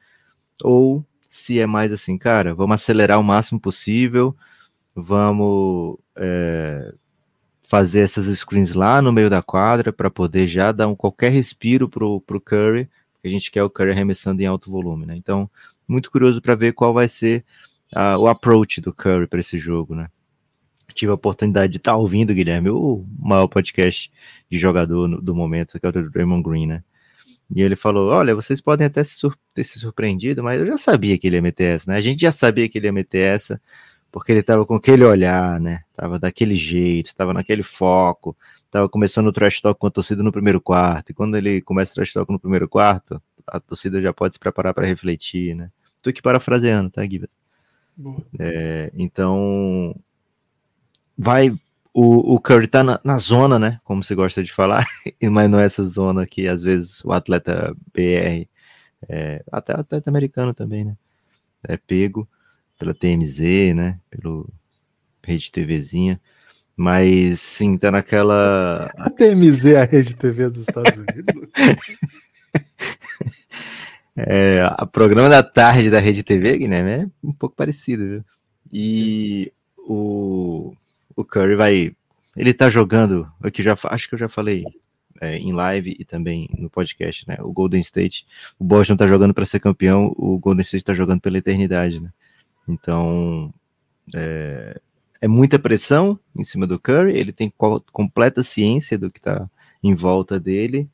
ou 0.62 1.04
se 1.28 1.58
é 1.58 1.66
mais 1.66 1.92
assim, 1.92 2.18
cara, 2.18 2.54
vamos 2.54 2.74
acelerar 2.74 3.18
o 3.18 3.24
máximo 3.24 3.60
possível, 3.60 4.36
vamos 4.94 5.98
é, 6.16 6.92
fazer 7.68 8.00
essas 8.00 8.26
screens 8.38 8.74
lá 8.74 9.00
no 9.00 9.12
meio 9.12 9.30
da 9.30 9.42
quadra 9.42 9.92
para 9.92 10.10
poder 10.10 10.46
já 10.46 10.72
dar 10.72 10.88
um 10.88 10.96
qualquer 10.96 11.30
respiro 11.30 11.88
pro, 11.88 12.20
pro 12.22 12.40
Curry, 12.40 12.86
que 13.22 13.28
a 13.28 13.30
gente 13.30 13.50
quer 13.50 13.62
o 13.62 13.70
Curry 13.70 13.92
arremessando 13.92 14.42
em 14.42 14.46
alto 14.46 14.70
volume, 14.70 15.06
né? 15.06 15.16
Então, 15.16 15.48
muito 15.90 16.10
curioso 16.10 16.40
para 16.40 16.54
ver 16.54 16.72
qual 16.72 16.94
vai 16.94 17.08
ser 17.08 17.44
o 18.18 18.28
approach 18.28 18.80
do 18.80 18.92
Curry 18.92 19.26
para 19.26 19.40
esse 19.40 19.58
jogo, 19.58 19.94
né? 19.94 20.08
tive 20.94 21.10
a 21.10 21.14
oportunidade 21.14 21.72
de 21.72 21.78
estar 21.78 21.92
tá 21.92 21.96
ouvindo, 21.96 22.34
Guilherme, 22.34 22.70
o 22.70 23.04
maior 23.18 23.48
podcast 23.48 24.10
de 24.50 24.58
jogador 24.58 25.08
no, 25.08 25.20
do 25.20 25.34
momento, 25.34 25.78
que 25.78 25.86
é 25.86 25.88
o 25.88 25.92
do 25.92 26.10
Draymond 26.10 26.42
Green, 26.42 26.66
né? 26.66 26.82
E 27.54 27.62
ele 27.62 27.76
falou: 27.76 28.10
Olha, 28.10 28.34
vocês 28.34 28.60
podem 28.60 28.86
até 28.86 29.02
se 29.02 29.16
ter 29.54 29.64
se 29.64 29.78
surpreendido, 29.78 30.42
mas 30.42 30.60
eu 30.60 30.66
já 30.66 30.78
sabia 30.78 31.18
que 31.18 31.26
ele 31.26 31.36
ia 31.36 31.42
meter 31.42 31.76
essa, 31.76 31.90
né? 31.90 31.96
A 31.96 32.00
gente 32.00 32.20
já 32.20 32.32
sabia 32.32 32.68
que 32.68 32.78
ele 32.78 32.86
ia 32.86 32.92
meter 32.92 33.18
essa, 33.18 33.60
porque 34.10 34.32
ele 34.32 34.42
tava 34.42 34.64
com 34.66 34.74
aquele 34.74 35.04
olhar, 35.04 35.60
né? 35.60 35.82
Tava 35.96 36.18
daquele 36.18 36.54
jeito, 36.54 37.14
tava 37.14 37.32
naquele 37.34 37.62
foco, 37.62 38.36
tava 38.70 38.88
começando 38.88 39.28
o 39.28 39.32
trash 39.32 39.60
talk 39.60 39.78
com 39.78 39.86
a 39.86 39.90
torcida 39.90 40.22
no 40.22 40.32
primeiro 40.32 40.60
quarto. 40.60 41.10
E 41.10 41.14
quando 41.14 41.36
ele 41.36 41.60
começa 41.60 41.92
o 41.92 41.94
trash 41.96 42.12
talk 42.12 42.30
no 42.32 42.38
primeiro 42.38 42.68
quarto, 42.68 43.20
a 43.46 43.58
torcida 43.58 44.00
já 44.00 44.12
pode 44.12 44.36
se 44.36 44.40
preparar 44.40 44.72
para 44.74 44.86
refletir, 44.86 45.54
né? 45.56 45.70
Tô 46.02 46.10
aqui 46.10 46.22
parafraseando, 46.22 46.90
tá, 46.90 47.04
Guilherme? 47.04 47.40
É, 48.38 48.90
então, 48.94 49.94
vai. 51.16 51.50
O, 51.92 52.34
o 52.34 52.40
Curry 52.40 52.68
tá 52.68 52.84
na, 52.84 53.00
na, 53.02 53.18
zona, 53.18 53.58
né? 53.58 53.80
Como 53.84 54.02
você 54.02 54.14
gosta 54.14 54.42
de 54.42 54.52
falar, 54.52 54.86
mas 55.30 55.50
não 55.50 55.58
é 55.58 55.64
essa 55.64 55.84
zona 55.84 56.26
que 56.26 56.46
às 56.46 56.62
vezes 56.62 57.04
o 57.04 57.12
atleta 57.12 57.74
BR, 57.92 58.48
é, 59.08 59.42
até 59.50 59.74
o 59.74 59.80
atleta 59.80 60.08
americano 60.08 60.54
também, 60.54 60.84
né? 60.84 60.96
É 61.64 61.76
pego 61.76 62.28
pela 62.78 62.94
TMZ, 62.94 63.74
né? 63.74 63.98
Pelo 64.08 64.48
rede 65.22 65.50
TVzinha. 65.50 66.20
Mas 66.76 67.40
sim, 67.40 67.76
tá 67.76 67.90
naquela. 67.90 68.90
A 68.96 69.10
TMZ 69.10 69.66
é 69.66 69.82
a 69.82 69.84
rede 69.84 70.16
TV 70.16 70.48
dos 70.48 70.60
Estados 70.60 70.96
Unidos. 70.96 71.34
É, 74.26 74.66
o 74.80 74.86
programa 74.86 75.28
da 75.28 75.42
tarde 75.42 75.90
da 75.90 75.98
Rede 75.98 76.22
TV, 76.22 76.58
Guilherme, 76.58 76.90
é 76.90 77.08
um 77.22 77.32
pouco 77.32 77.56
parecido, 77.56 78.06
viu? 78.06 78.24
E 78.72 79.52
o, 79.78 80.74
o 81.16 81.24
Curry 81.24 81.54
vai. 81.54 81.96
Ele 82.36 82.54
tá 82.54 82.68
jogando, 82.68 83.30
aqui 83.42 83.62
já, 83.62 83.76
acho 83.84 84.08
que 84.08 84.14
eu 84.14 84.18
já 84.18 84.28
falei 84.28 84.64
é, 85.20 85.36
em 85.36 85.52
live 85.52 85.96
e 85.98 86.04
também 86.04 86.48
no 86.56 86.70
podcast, 86.70 87.28
né? 87.28 87.36
O 87.40 87.52
Golden 87.52 87.80
State, 87.80 88.26
o 88.58 88.64
Boston 88.64 88.96
tá 88.96 89.06
jogando 89.06 89.34
para 89.34 89.46
ser 89.46 89.60
campeão, 89.60 90.14
o 90.16 90.38
Golden 90.38 90.62
State 90.62 90.84
tá 90.84 90.94
jogando 90.94 91.20
pela 91.20 91.38
eternidade, 91.38 92.00
né? 92.00 92.10
Então, 92.68 93.52
é, 94.14 94.80
é 95.20 95.28
muita 95.28 95.58
pressão 95.58 96.18
em 96.36 96.44
cima 96.44 96.66
do 96.66 96.78
Curry, 96.78 97.16
ele 97.16 97.32
tem 97.32 97.52
co 97.56 97.80
completa 97.92 98.42
ciência 98.42 98.98
do 98.98 99.10
que 99.10 99.20
tá 99.20 99.48
em 99.82 99.94
volta 99.94 100.38
dele, 100.38 100.88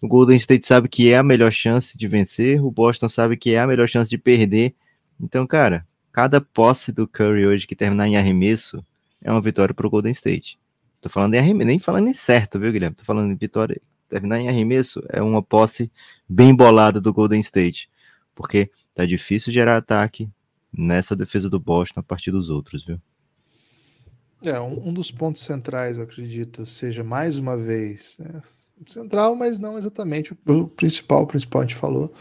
o 0.00 0.08
Golden 0.08 0.36
State 0.36 0.66
sabe 0.66 0.88
que 0.88 1.10
é 1.10 1.18
a 1.18 1.22
melhor 1.22 1.52
chance 1.52 1.96
de 1.96 2.08
vencer, 2.08 2.64
o 2.64 2.70
Boston 2.70 3.08
sabe 3.08 3.36
que 3.36 3.50
é 3.50 3.58
a 3.58 3.66
melhor 3.66 3.86
chance 3.86 4.08
de 4.08 4.16
perder. 4.16 4.74
Então, 5.20 5.46
cara, 5.46 5.86
cada 6.10 6.40
posse 6.40 6.90
do 6.90 7.06
Curry 7.06 7.46
hoje 7.46 7.66
que 7.66 7.76
terminar 7.76 8.08
em 8.08 8.16
arremesso 8.16 8.82
é 9.20 9.30
uma 9.30 9.42
vitória 9.42 9.74
para 9.74 9.86
o 9.86 9.90
Golden 9.90 10.12
State. 10.12 10.58
Tô 11.00 11.08
falando 11.08 11.34
em 11.34 11.38
arremesso, 11.38 11.66
nem 11.66 11.78
falando 11.78 12.08
em 12.08 12.14
certo, 12.14 12.58
viu, 12.58 12.72
Guilherme? 12.72 12.96
Tô 12.96 13.04
falando 13.04 13.30
em 13.30 13.36
vitória. 13.36 13.80
Terminar 14.08 14.40
em 14.40 14.48
arremesso 14.48 15.02
é 15.08 15.22
uma 15.22 15.42
posse 15.42 15.90
bem 16.28 16.54
bolada 16.54 17.00
do 17.00 17.12
Golden 17.12 17.40
State, 17.40 17.88
porque 18.34 18.70
tá 18.94 19.04
difícil 19.06 19.52
gerar 19.52 19.76
ataque 19.76 20.28
nessa 20.72 21.14
defesa 21.14 21.48
do 21.48 21.60
Boston 21.60 22.00
a 22.00 22.02
partir 22.02 22.30
dos 22.30 22.50
outros, 22.50 22.84
viu? 22.84 23.00
É, 24.44 24.58
um, 24.58 24.88
um, 24.88 24.92
dos 24.92 25.10
pontos 25.10 25.42
centrais, 25.42 25.98
eu 25.98 26.04
acredito, 26.04 26.64
seja 26.64 27.04
mais 27.04 27.36
uma 27.36 27.56
vez 27.56 28.16
né, 28.18 28.40
central, 28.86 29.36
mas 29.36 29.58
não 29.58 29.76
exatamente 29.76 30.32
o, 30.32 30.38
o, 30.46 30.68
principal. 30.68 31.24
O 31.24 31.26
principal 31.26 31.60
a 31.60 31.64
gente 31.64 31.74
falou, 31.74 32.12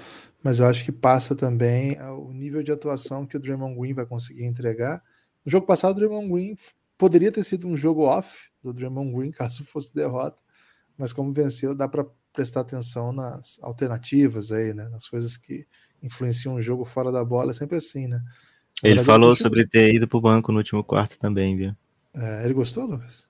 mas 0.43 0.59
eu 0.59 0.65
acho 0.65 0.83
que 0.83 0.91
passa 0.91 1.33
também 1.33 1.97
o 2.01 2.33
nível 2.33 2.61
de 2.61 2.71
atuação 2.71 3.25
que 3.25 3.38
o 3.38 3.39
Draymond 3.39 3.79
Green 3.79 3.93
vai 3.93 4.05
conseguir 4.05 4.43
entregar. 4.43 5.01
No 5.45 5.51
jogo 5.51 5.65
passado, 5.65 5.95
o 5.95 5.99
Draymond 5.99 6.29
Green 6.29 6.57
poderia 6.97 7.31
ter 7.31 7.43
sido 7.43 7.67
um 7.67 7.77
jogo 7.77 8.03
off 8.03 8.49
do 8.61 8.73
Draymond 8.73 9.13
Green, 9.15 9.31
caso 9.33 9.63
fosse 9.63 9.95
derrota, 9.95 10.41
mas 10.97 11.13
como 11.13 11.31
venceu, 11.31 11.73
dá 11.73 11.88
para 11.88 12.05
prestar 12.33 12.61
atenção 12.61 13.13
nas 13.13 13.57
alternativas 13.61 14.51
aí, 14.51 14.73
né, 14.73 14.88
nas 14.89 15.07
coisas 15.07 15.38
que 15.38 15.65
influenciam 16.03 16.55
o 16.55 16.61
jogo 16.61 16.83
fora 16.83 17.11
da 17.11 17.23
bola, 17.23 17.51
é 17.51 17.53
sempre 17.53 17.77
assim, 17.77 18.07
né? 18.07 18.21
Ele 18.83 19.03
falou 19.03 19.35
sobre 19.35 19.67
ter 19.67 19.93
ido 19.93 20.07
para 20.07 20.17
o 20.17 20.21
banco 20.21 20.51
no 20.51 20.59
último 20.59 20.83
quarto 20.83 21.19
também, 21.19 21.57
viu? 21.57 21.75
É, 22.19 22.43
ele 22.43 22.53
gostou, 22.53 22.85
Lucas? 22.85 23.25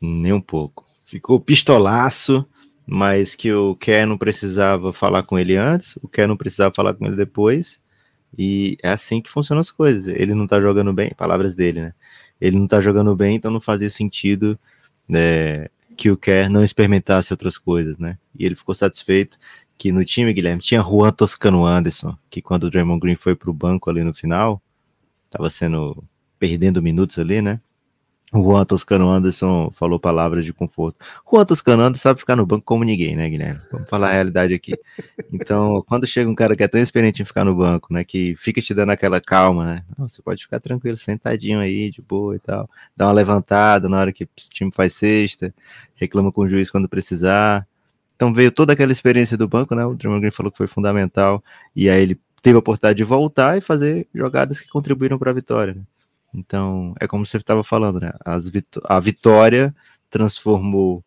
Nem 0.00 0.32
um 0.32 0.40
pouco. 0.40 0.84
Ficou 1.06 1.38
pistolaço, 1.38 2.44
mas 2.84 3.34
que 3.34 3.52
o 3.52 3.76
Kerr 3.76 4.06
não 4.06 4.18
precisava 4.18 4.92
falar 4.92 5.22
com 5.22 5.38
ele 5.38 5.56
antes, 5.56 5.96
o 6.02 6.08
Kerr 6.08 6.26
não 6.26 6.36
precisava 6.36 6.74
falar 6.74 6.94
com 6.94 7.06
ele 7.06 7.16
depois. 7.16 7.80
E 8.36 8.76
é 8.82 8.90
assim 8.90 9.22
que 9.22 9.30
funcionam 9.30 9.60
as 9.60 9.70
coisas. 9.70 10.08
Ele 10.08 10.34
não 10.34 10.46
tá 10.46 10.60
jogando 10.60 10.92
bem, 10.92 11.12
palavras 11.16 11.54
dele, 11.54 11.80
né? 11.80 11.94
Ele 12.40 12.58
não 12.58 12.66
tá 12.66 12.80
jogando 12.80 13.14
bem, 13.14 13.36
então 13.36 13.50
não 13.50 13.60
fazia 13.60 13.88
sentido 13.88 14.58
né, 15.08 15.68
que 15.96 16.10
o 16.10 16.16
Kerr 16.16 16.50
não 16.50 16.64
experimentasse 16.64 17.32
outras 17.32 17.56
coisas, 17.56 17.96
né? 17.96 18.18
E 18.36 18.44
ele 18.44 18.56
ficou 18.56 18.74
satisfeito 18.74 19.38
que 19.78 19.92
no 19.92 20.04
time, 20.04 20.32
Guilherme, 20.32 20.60
tinha 20.60 20.82
Juan 20.82 21.12
Toscano 21.12 21.64
Anderson, 21.64 22.16
que 22.28 22.42
quando 22.42 22.64
o 22.64 22.70
Draymond 22.70 23.00
Green 23.00 23.16
foi 23.16 23.36
pro 23.36 23.52
banco 23.52 23.88
ali 23.88 24.02
no 24.02 24.12
final, 24.12 24.60
tava 25.30 25.48
sendo 25.50 26.02
perdendo 26.38 26.82
minutos 26.82 27.18
ali, 27.18 27.40
né? 27.40 27.60
Juan 28.34 28.64
Toscano 28.64 29.10
Anderson 29.10 29.70
falou 29.70 29.98
palavras 29.98 30.44
de 30.44 30.52
conforto. 30.52 30.98
Juan 31.30 31.44
Toscano 31.44 31.82
Anderson 31.82 32.02
sabe 32.02 32.20
ficar 32.20 32.34
no 32.34 32.44
banco 32.44 32.64
como 32.64 32.82
ninguém, 32.82 33.14
né, 33.14 33.28
Guilherme? 33.28 33.60
Vamos 33.70 33.88
falar 33.88 34.08
a 34.08 34.12
realidade 34.12 34.52
aqui. 34.52 34.74
Então, 35.32 35.84
quando 35.86 36.06
chega 36.06 36.28
um 36.28 36.34
cara 36.34 36.56
que 36.56 36.62
é 36.62 36.68
tão 36.68 36.80
experiente 36.80 37.22
em 37.22 37.24
ficar 37.24 37.44
no 37.44 37.54
banco, 37.54 37.92
né, 37.92 38.02
que 38.02 38.34
fica 38.36 38.60
te 38.60 38.74
dando 38.74 38.90
aquela 38.90 39.20
calma, 39.20 39.66
né? 39.66 39.84
Você 39.98 40.20
pode 40.20 40.42
ficar 40.42 40.58
tranquilo, 40.58 40.96
sentadinho 40.96 41.60
aí, 41.60 41.90
de 41.90 42.02
boa 42.02 42.34
e 42.34 42.38
tal. 42.38 42.68
Dá 42.96 43.06
uma 43.06 43.12
levantada 43.12 43.88
na 43.88 43.98
hora 43.98 44.12
que 44.12 44.24
o 44.24 44.28
time 44.34 44.72
faz 44.72 44.94
sexta, 44.94 45.54
reclama 45.94 46.32
com 46.32 46.42
o 46.42 46.48
juiz 46.48 46.70
quando 46.70 46.88
precisar. 46.88 47.66
Então 48.16 48.32
veio 48.32 48.50
toda 48.50 48.72
aquela 48.72 48.92
experiência 48.92 49.36
do 49.36 49.46
banco, 49.48 49.74
né? 49.74 49.84
O 49.84 49.94
Draymond 49.94 50.20
Green 50.20 50.30
falou 50.30 50.50
que 50.50 50.58
foi 50.58 50.66
fundamental. 50.66 51.42
E 51.74 51.88
aí 51.88 52.02
ele 52.02 52.20
teve 52.42 52.56
a 52.56 52.58
oportunidade 52.58 52.96
de 52.96 53.04
voltar 53.04 53.58
e 53.58 53.60
fazer 53.60 54.06
jogadas 54.14 54.60
que 54.60 54.68
contribuíram 54.68 55.18
para 55.18 55.30
a 55.30 55.34
vitória. 55.34 55.74
Né? 55.74 55.82
Então, 56.34 56.94
é 57.00 57.06
como 57.06 57.24
você 57.24 57.36
estava 57.36 57.62
falando, 57.62 58.00
né? 58.00 58.12
A 58.84 59.00
vitória 59.00 59.74
transformou 60.10 61.04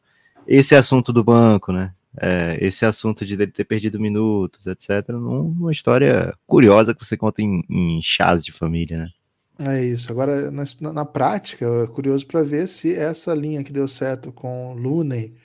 esse 0.47 0.73
assunto 0.73 1.11
do 1.11 1.23
banco, 1.23 1.71
né? 1.71 1.93
É, 2.19 2.57
esse 2.61 2.85
assunto 2.85 3.25
de 3.25 3.33
ele 3.33 3.47
ter 3.47 3.65
perdido 3.65 3.99
minutos, 3.99 4.65
etc., 4.65 5.09
numa 5.09 5.71
história 5.71 6.33
curiosa 6.47 6.93
que 6.95 7.05
você 7.05 7.15
conta 7.15 7.41
em, 7.41 7.63
em 7.69 8.01
chás 8.01 8.43
de 8.43 8.51
família, 8.51 8.97
né? 8.97 9.09
É 9.59 9.83
isso. 9.83 10.11
Agora, 10.11 10.51
na, 10.51 10.63
na 10.93 11.05
prática, 11.05 11.65
é 11.65 11.87
curioso 11.87 12.25
para 12.25 12.43
ver 12.43 12.67
se 12.67 12.93
essa 12.93 13.33
linha 13.33 13.63
que 13.63 13.73
deu 13.73 13.87
certo 13.87 14.31
com 14.31 14.73
Looney 14.73 15.35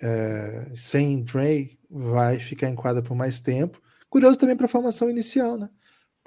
é, 0.00 0.70
sem 0.74 1.22
Dre 1.22 1.78
vai 1.90 2.38
ficar 2.38 2.68
em 2.68 2.74
quadra 2.74 3.02
por 3.02 3.14
mais 3.14 3.40
tempo. 3.40 3.80
Curioso 4.08 4.38
também 4.38 4.56
para 4.56 4.66
a 4.66 4.70
formação 4.70 5.08
inicial, 5.10 5.56
né? 5.56 5.68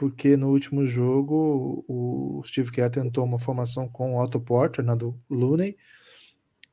Porque 0.01 0.35
no 0.35 0.49
último 0.49 0.87
jogo 0.87 1.85
o 1.87 2.41
Steve 2.43 2.71
Kerr 2.71 2.89
tentou 2.89 3.23
uma 3.23 3.37
formação 3.37 3.87
com 3.87 4.15
o 4.15 4.19
Otto 4.19 4.41
Porter 4.41 4.83
na 4.83 4.95
do 4.95 5.15
Looney 5.29 5.77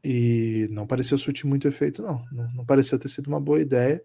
e 0.03 0.67
não 0.71 0.87
pareceu 0.87 1.19
surtir 1.19 1.45
muito 1.45 1.69
efeito, 1.69 2.01
não. 2.01 2.25
Não, 2.33 2.51
não 2.55 2.65
pareceu 2.65 2.99
ter 2.99 3.11
sido 3.11 3.27
uma 3.27 3.39
boa 3.39 3.61
ideia. 3.61 4.03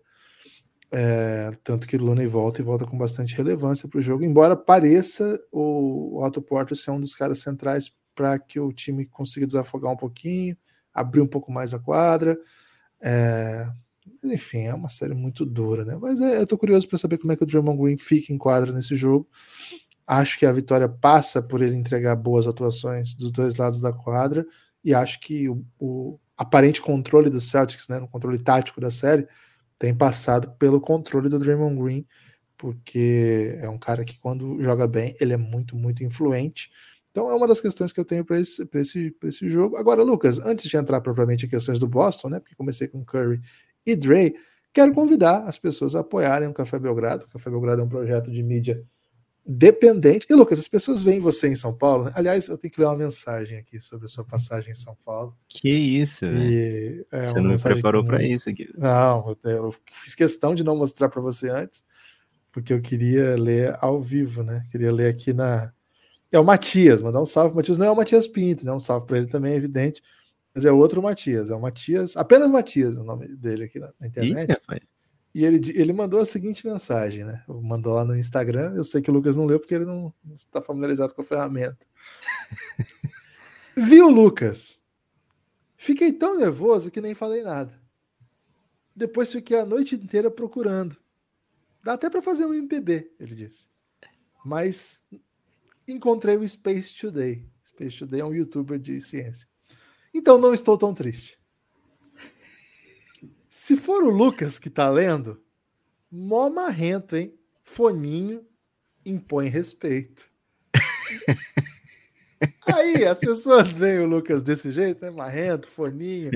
É, 0.92 1.51
tanto 1.63 1.88
que 1.88 1.98
Looney 1.98 2.27
volta 2.27 2.60
e 2.60 2.65
volta 2.65 2.86
com 2.86 2.98
bastante 2.98 3.34
relevância 3.34 3.88
para 3.88 3.98
o 3.98 4.01
jogo, 4.01 4.25
embora 4.25 4.58
pareça 4.58 5.42
o 5.50 6.22
Otto 6.22 6.42
Porter 6.42 6.75
ser 6.75 6.92
um 6.92 7.00
dos 7.00 7.15
caras 7.15 7.39
centrais 7.39 7.96
para 8.13 8.38
que 8.38 8.60
o 8.60 8.74
time 8.74 9.06
consiga 9.06 9.48
desafogar 9.48 9.94
um 9.94 9.98
pouquinho, 9.98 10.58
abrir 10.94 11.22
um 11.22 11.27
pouco 11.27 11.50
mais 11.50 11.74
a 11.74 11.80
quadra. 11.80 12.38
É, 13.01 13.72
enfim, 14.24 14.62
é 14.62 14.74
uma 14.74 14.89
série 14.89 15.13
muito 15.13 15.46
dura, 15.46 15.84
né? 15.84 15.98
Mas 16.00 16.22
é, 16.22 16.39
eu 16.39 16.48
tô 16.48 16.58
curioso 16.58 16.88
para 16.88 16.98
saber 16.98 17.18
como 17.18 17.32
é 17.32 17.36
que 17.36 17.44
o 17.44 17.46
Draymond 17.46 17.82
Green 17.82 17.98
fica 17.98 18.32
em 18.32 18.38
quadra 18.38 18.72
nesse 18.72 18.96
jogo. 18.96 19.27
Acho 20.06 20.38
que 20.39 20.46
a 20.46 20.51
vitória 20.51 20.88
passa 20.89 21.42
por 21.42 21.62
ele 21.62 21.75
entregar 21.75 22.15
boas 22.15 22.48
atuações 22.48 23.13
dos 23.13 23.32
dois 23.32 23.56
lados 23.56 23.80
da 23.80 23.94
quadra 23.94 24.46
e 24.84 24.94
acho 24.94 25.20
que 25.20 25.48
o, 25.48 25.65
o 25.80 26.20
aparente 26.38 26.82
controle 26.82 27.30
do 27.30 27.39
Celtics, 27.39 27.88
né, 27.88 28.00
no 28.00 28.08
controle 28.08 28.42
tático 28.42 28.82
da 28.82 28.92
série, 28.92 29.27
tem 29.80 29.96
passado 29.96 30.51
pelo 30.58 30.82
controle 30.82 31.30
do 31.30 31.39
Draymond 31.39 31.82
Green, 31.82 32.06
porque 32.58 33.58
é 33.60 33.70
um 33.70 33.77
cara 33.77 34.03
que 34.03 34.20
quando 34.20 34.62
joga 34.62 34.88
bem, 34.88 35.15
ele 35.20 35.34
é 35.34 35.38
muito, 35.38 35.75
muito 35.75 36.03
influente. 36.03 36.70
Então 37.12 37.30
é 37.30 37.36
uma 37.36 37.48
das 37.48 37.62
questões 37.62 37.94
que 37.94 38.00
eu 38.00 38.06
tenho 38.06 38.25
para 38.25 38.39
esse, 38.39 38.68
esse, 38.74 39.15
esse 39.24 39.50
jogo. 39.50 39.77
Agora, 39.77 40.01
Lucas, 40.01 40.39
antes 40.39 40.68
de 40.68 40.75
entrar 40.75 41.00
propriamente 41.00 41.46
em 41.46 41.50
questões 41.50 41.77
do 41.77 41.88
Boston, 41.88 42.30
né? 42.30 42.39
Porque 42.39 42.56
comecei 42.56 42.88
com 42.88 43.06
Curry 43.06 43.39
e 43.86 43.96
Dre, 43.96 44.36
quero 44.72 44.94
convidar 44.94 45.44
as 45.44 45.58
pessoas 45.58 45.96
a 45.96 46.00
apoiarem 46.00 46.48
o 46.48 46.54
Café 46.54 46.80
Belgrado. 46.80 47.25
O 47.25 47.30
Café 47.30 47.50
Belgrado 47.50 47.82
é 47.82 47.86
um 47.86 47.90
projeto 47.90 48.32
de 48.32 48.42
mídia 48.42 48.84
dependente. 49.46 50.25
E 50.30 50.34
Lucas, 50.34 50.60
as 50.60 50.68
pessoas 50.68 51.04
veem 51.04 51.20
você 51.20 51.50
em 51.50 51.56
São 51.56 51.74
Paulo. 51.74 52.06
Né? 52.06 52.12
Aliás, 52.16 52.48
eu 52.48 52.58
tenho 52.58 52.72
que 52.72 52.80
ler 52.80 52.88
uma 52.88 52.96
mensagem 52.96 53.58
aqui 53.58 53.80
sobre 53.80 54.06
a 54.06 54.10
sua 54.10 54.24
passagem 54.24 54.72
em 54.72 54.75
São 54.75 54.96
Paulo. 55.06 55.36
Que 55.50 55.70
isso, 55.70 56.25
e, 56.25 57.06
é 57.12 57.25
você 57.25 57.42
não 57.42 57.52
me 57.52 57.60
preparou 57.60 58.06
para 58.06 58.24
isso 58.24 58.50
aqui. 58.50 58.70
Não, 58.78 59.36
eu 59.44 59.75
fiz 59.92 60.16
questão 60.16 60.56
de 60.56 60.63
não 60.63 60.78
mostrar 60.78 61.10
para 61.10 61.22
você 61.22 61.50
antes, 61.50 61.84
porque 62.52 62.74
eu 62.74 62.82
queria 62.82 63.36
ler 63.36 63.75
ao 63.82 64.02
vivo, 64.02 64.44
né? 64.44 64.63
Queria 64.72 64.92
ler 64.92 65.10
aqui 65.10 65.34
na. 65.34 65.72
É 66.32 66.40
o 66.40 66.44
Matias, 66.44 67.02
mandar 67.02 67.22
um 67.22 67.25
salve. 67.25 67.56
Matias 67.56 67.78
não 67.78 67.86
é 67.86 67.92
o 67.92 67.96
Matias 67.96 68.25
Pinto, 68.25 68.66
né? 68.66 68.72
Um 68.72 68.80
salve 68.80 69.06
para 69.06 69.18
ele 69.18 69.28
também, 69.28 69.54
é 69.54 69.58
evidente. 69.58 70.02
Mas 70.53 70.65
é 70.65 70.72
outro 70.72 71.01
Matias, 71.01 71.50
é 71.50 71.55
o 71.55 71.62
Matias, 71.62 72.15
apenas 72.15 72.51
Matias 72.51 72.98
o 72.98 73.03
nome 73.03 73.27
dele 73.27 73.63
aqui 73.65 73.79
na, 73.79 73.91
na 74.00 74.07
internet. 74.07 74.62
E 75.33 75.43
ele, 75.43 75.72
ele 75.72 75.91
mandou 75.91 76.19
a 76.19 76.25
seguinte 76.25 76.67
mensagem, 76.67 77.24
né? 77.24 77.43
Mandou 77.48 77.95
lá 77.95 78.05
no 78.05 78.15
Instagram. 78.15 78.74
Eu 78.75 78.83
sei 78.83 79.01
que 79.01 79.10
o 79.10 79.13
Lucas 79.13 79.36
não 79.36 79.45
leu 79.45 79.60
porque 79.60 79.74
ele 79.74 79.86
não, 79.86 80.13
não 80.24 80.36
está 80.36 80.62
familiarizado 80.62 81.15
com 81.15 81.24
a 81.24 81.25
ferramenta. 81.25 81.88
Viu, 83.75 84.10
Lucas? 84.10 84.79
Fiquei 85.75 86.13
tão 86.13 86.38
nervoso 86.38 86.91
que 86.91 87.01
nem 87.01 87.15
falei 87.15 87.41
nada. 87.41 87.74
Depois 88.95 89.31
fiquei 89.31 89.60
a 89.60 89.65
noite 89.65 89.95
inteira 89.95 90.29
procurando. 90.29 90.95
Dá 91.83 91.93
até 91.93 92.12
para 92.12 92.22
fazer 92.22 92.45
um 92.45 92.53
MPB, 92.53 93.12
ele 93.19 93.36
disse. 93.36 93.67
Mas 94.45 95.03
encontrei 95.88 96.38
o 96.38 96.48
Space 96.48 96.95
Today. 96.95 97.45
Space 97.65 97.98
Today 97.98 98.22
é 98.22 98.25
um 98.25 98.33
youtuber 98.33 98.77
de 98.77 99.01
ciência. 99.01 99.48
Então 100.13 100.38
não 100.38 100.53
estou 100.53 100.77
tão 100.77 100.93
triste. 100.93 101.39
Se 103.48 103.77
for 103.77 104.03
o 104.03 104.10
Lucas 104.10 104.60
que 104.60 104.70
tá 104.70 104.89
lendo, 104.89 105.41
mó 106.12 106.50
marrento, 106.50 107.15
hein? 107.15 107.38
Foninho 107.62 108.46
impõe 109.05 109.48
respeito. 109.48 110.29
Aí 112.65 113.05
as 113.05 113.20
pessoas 113.20 113.74
veem 113.74 114.00
o 114.00 114.08
Lucas 114.08 114.43
desse 114.43 114.72
jeito, 114.72 115.03
né? 115.03 115.12
Marrento, 115.12 115.67
foninho, 115.67 116.32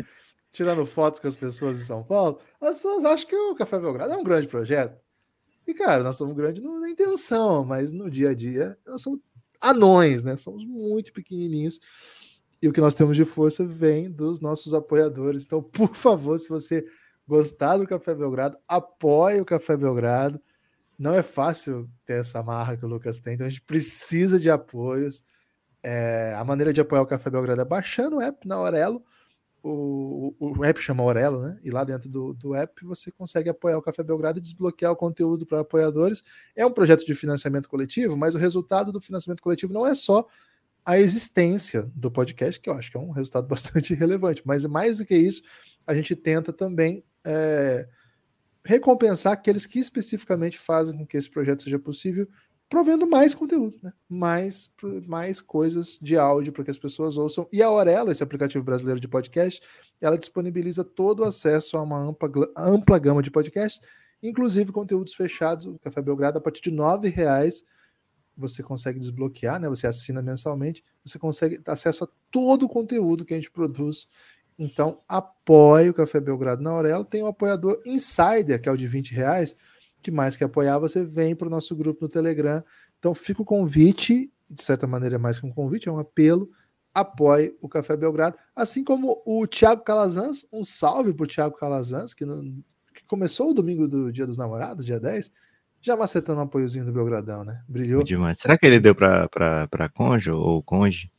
tirando 0.51 0.85
fotos 0.85 1.19
com 1.19 1.27
as 1.27 1.35
pessoas 1.35 1.81
em 1.81 1.85
São 1.85 2.03
Paulo. 2.03 2.39
As 2.61 2.77
pessoas 2.77 3.05
acham 3.05 3.27
que 3.27 3.35
o 3.35 3.55
Café 3.55 3.79
Belgrado 3.79 4.13
é 4.13 4.17
um 4.17 4.23
grande 4.23 4.47
projeto. 4.47 4.99
E, 5.65 5.73
cara, 5.73 6.03
nós 6.03 6.15
somos 6.15 6.35
grandes 6.35 6.63
na 6.63 6.89
intenção, 6.89 7.65
mas 7.65 7.91
no 7.91 8.09
dia 8.09 8.29
a 8.29 8.33
dia 8.33 8.77
nós 8.85 9.01
somos 9.01 9.19
anões, 9.59 10.23
né? 10.23 10.37
Somos 10.37 10.65
muito 10.65 11.11
pequenininhos. 11.11 11.79
E 12.61 12.67
o 12.67 12.73
que 12.73 12.81
nós 12.81 12.95
temos 12.95 13.15
de 13.15 13.23
força 13.23 13.65
vem 13.65 14.09
dos 14.09 14.39
nossos 14.39 14.73
apoiadores. 14.73 15.43
Então, 15.43 15.61
por 15.61 15.95
favor, 15.95 16.37
se 16.39 16.49
você 16.49 16.85
gostar 17.27 17.77
do 17.77 17.87
Café 17.87 18.15
Belgrado, 18.15 18.57
apoie 18.67 19.39
o 19.41 19.45
Café 19.45 19.75
Belgrado. 19.75 20.41
Não 20.97 21.13
é 21.13 21.21
fácil 21.21 21.87
ter 22.05 22.21
essa 22.21 22.41
marra 22.41 22.75
que 22.75 22.85
o 22.85 22.87
Lucas 22.87 23.19
tem, 23.19 23.35
então 23.35 23.45
a 23.45 23.49
gente 23.49 23.61
precisa 23.61 24.39
de 24.39 24.49
apoios. 24.49 25.23
É, 25.83 26.33
a 26.35 26.43
maneira 26.43 26.73
de 26.73 26.81
apoiar 26.81 27.03
o 27.03 27.07
Café 27.07 27.29
Belgrado 27.29 27.61
é 27.61 27.65
baixando 27.65 28.15
o 28.15 28.21
app 28.21 28.47
na 28.47 28.55
Aurelo. 28.55 29.03
O, 29.61 30.33
o, 30.39 30.59
o 30.59 30.65
app 30.65 30.79
chama 30.81 31.03
Aurelo, 31.03 31.41
né? 31.41 31.59
E 31.61 31.69
lá 31.69 31.83
dentro 31.83 32.09
do, 32.09 32.33
do 32.33 32.55
app 32.55 32.83
você 32.85 33.11
consegue 33.11 33.49
apoiar 33.49 33.77
o 33.77 33.81
Café 33.81 34.01
Belgrado 34.01 34.39
e 34.39 34.41
desbloquear 34.41 34.91
o 34.91 34.95
conteúdo 34.95 35.45
para 35.45 35.59
apoiadores. 35.59 36.23
É 36.55 36.65
um 36.65 36.71
projeto 36.71 37.05
de 37.05 37.13
financiamento 37.13 37.69
coletivo, 37.69 38.17
mas 38.17 38.33
o 38.33 38.39
resultado 38.39 38.91
do 38.91 38.99
financiamento 38.99 39.41
coletivo 39.41 39.73
não 39.73 39.85
é 39.85 39.93
só 39.93 40.25
a 40.87 40.97
existência 40.97 41.83
do 41.93 42.09
podcast, 42.09 42.61
que 42.61 42.69
eu 42.69 42.73
acho 42.73 42.89
que 42.89 42.95
é 42.95 42.99
um 42.99 43.11
resultado 43.11 43.45
bastante 43.45 43.93
relevante, 43.93 44.41
mas 44.45 44.65
mais 44.65 44.99
do 44.99 45.05
que 45.05 45.17
isso, 45.17 45.41
a 45.85 45.93
gente 45.93 46.15
tenta 46.15 46.53
também 46.53 47.03
é, 47.25 47.85
recompensar 48.63 49.33
aqueles 49.33 49.65
que 49.65 49.79
especificamente 49.79 50.57
fazem 50.57 50.97
com 50.97 51.05
que 51.05 51.17
esse 51.17 51.29
projeto 51.29 51.61
seja 51.61 51.77
possível, 51.77 52.25
provendo 52.69 53.05
mais 53.05 53.35
conteúdo, 53.35 53.77
né? 53.83 53.91
mais, 54.07 54.73
mais 55.05 55.41
coisas 55.41 55.99
de 56.01 56.17
áudio 56.17 56.53
para 56.53 56.63
que 56.63 56.71
as 56.71 56.77
pessoas 56.77 57.17
ouçam. 57.17 57.49
E 57.51 57.61
a 57.61 57.67
Aurelo, 57.67 58.09
esse 58.09 58.23
aplicativo 58.23 58.63
brasileiro 58.63 58.99
de 58.99 59.09
podcast, 59.09 59.61
ela 59.99 60.17
disponibiliza 60.17 60.85
todo 60.85 61.19
o 61.19 61.25
acesso 61.25 61.75
a 61.75 61.83
uma 61.83 61.99
ampla, 61.99 62.29
ampla 62.55 62.97
gama 62.97 63.21
de 63.21 63.31
podcasts, 63.31 63.81
inclusive 64.23 64.71
conteúdos 64.71 65.13
fechados. 65.13 65.65
O 65.65 65.77
Café 65.79 66.01
Belgrado, 66.01 66.37
a 66.37 66.41
partir 66.41 66.61
de 66.61 66.69
R$ 66.69 67.09
reais 67.09 67.61
você 68.37 68.61
consegue 68.61 68.99
desbloquear, 68.99 69.59
né? 69.59 69.67
Você 69.69 69.87
assina 69.87 70.21
mensalmente, 70.21 70.83
você 71.03 71.17
consegue 71.17 71.59
acesso 71.65 72.03
a 72.03 72.07
todo 72.29 72.65
o 72.65 72.69
conteúdo 72.69 73.25
que 73.25 73.33
a 73.33 73.37
gente 73.37 73.51
produz 73.51 74.07
então, 74.57 75.01
apoie 75.07 75.89
o 75.89 75.93
Café 75.93 76.19
Belgrado 76.19 76.63
na 76.63 76.71
Aurelo. 76.71 77.05
Tem 77.05 77.21
o 77.21 77.25
um 77.25 77.27
apoiador 77.27 77.79
Insider, 77.85 78.59
que 78.59 78.67
é 78.67 78.71
o 78.71 78.77
de 78.77 78.87
20 78.87 79.13
reais, 79.13 79.55
que 80.01 80.09
mais 80.09 80.35
que 80.35 80.43
apoiar, 80.43 80.79
você 80.79 81.03
vem 81.03 81.35
para 81.35 81.47
o 81.47 81.51
nosso 81.51 81.75
grupo 81.75 82.03
no 82.03 82.09
Telegram. 82.09 82.63
Então, 82.97 83.13
fica 83.13 83.41
o 83.41 83.45
convite, 83.45 84.31
de 84.49 84.63
certa 84.63 84.87
maneira, 84.87 85.15
é 85.15 85.19
mais 85.19 85.39
que 85.39 85.45
um 85.45 85.51
convite, 85.51 85.87
é 85.87 85.91
um 85.91 85.99
apelo. 85.99 86.49
Apoie 86.91 87.55
o 87.61 87.69
Café 87.69 87.95
Belgrado. 87.95 88.35
Assim 88.55 88.83
como 88.83 89.21
o 89.25 89.45
Thiago 89.45 89.83
Calazans, 89.83 90.47
um 90.51 90.63
salve 90.63 91.13
para 91.13 91.25
o 91.25 91.27
Thiago 91.27 91.55
Calazans, 91.55 92.15
que, 92.15 92.25
que 92.25 93.03
começou 93.05 93.51
o 93.51 93.53
domingo 93.53 93.87
do 93.87 94.11
Dia 94.11 94.25
dos 94.25 94.39
Namorados, 94.39 94.83
dia 94.83 94.99
10, 94.99 95.31
já 95.87 95.95
macetando 95.95 96.39
um 96.39 96.43
apoiozinho 96.43 96.83
do 96.83 96.91
Belgradão, 96.91 97.45
né? 97.45 97.61
Brilhou. 97.67 98.03
Demais. 98.03 98.37
Será 98.37 98.57
que 98.57 98.65
ele 98.65 98.79
deu 98.79 98.93
para 98.93 99.89
Conjo 99.93 100.35
ou 100.35 100.61
Conge? 100.61 101.09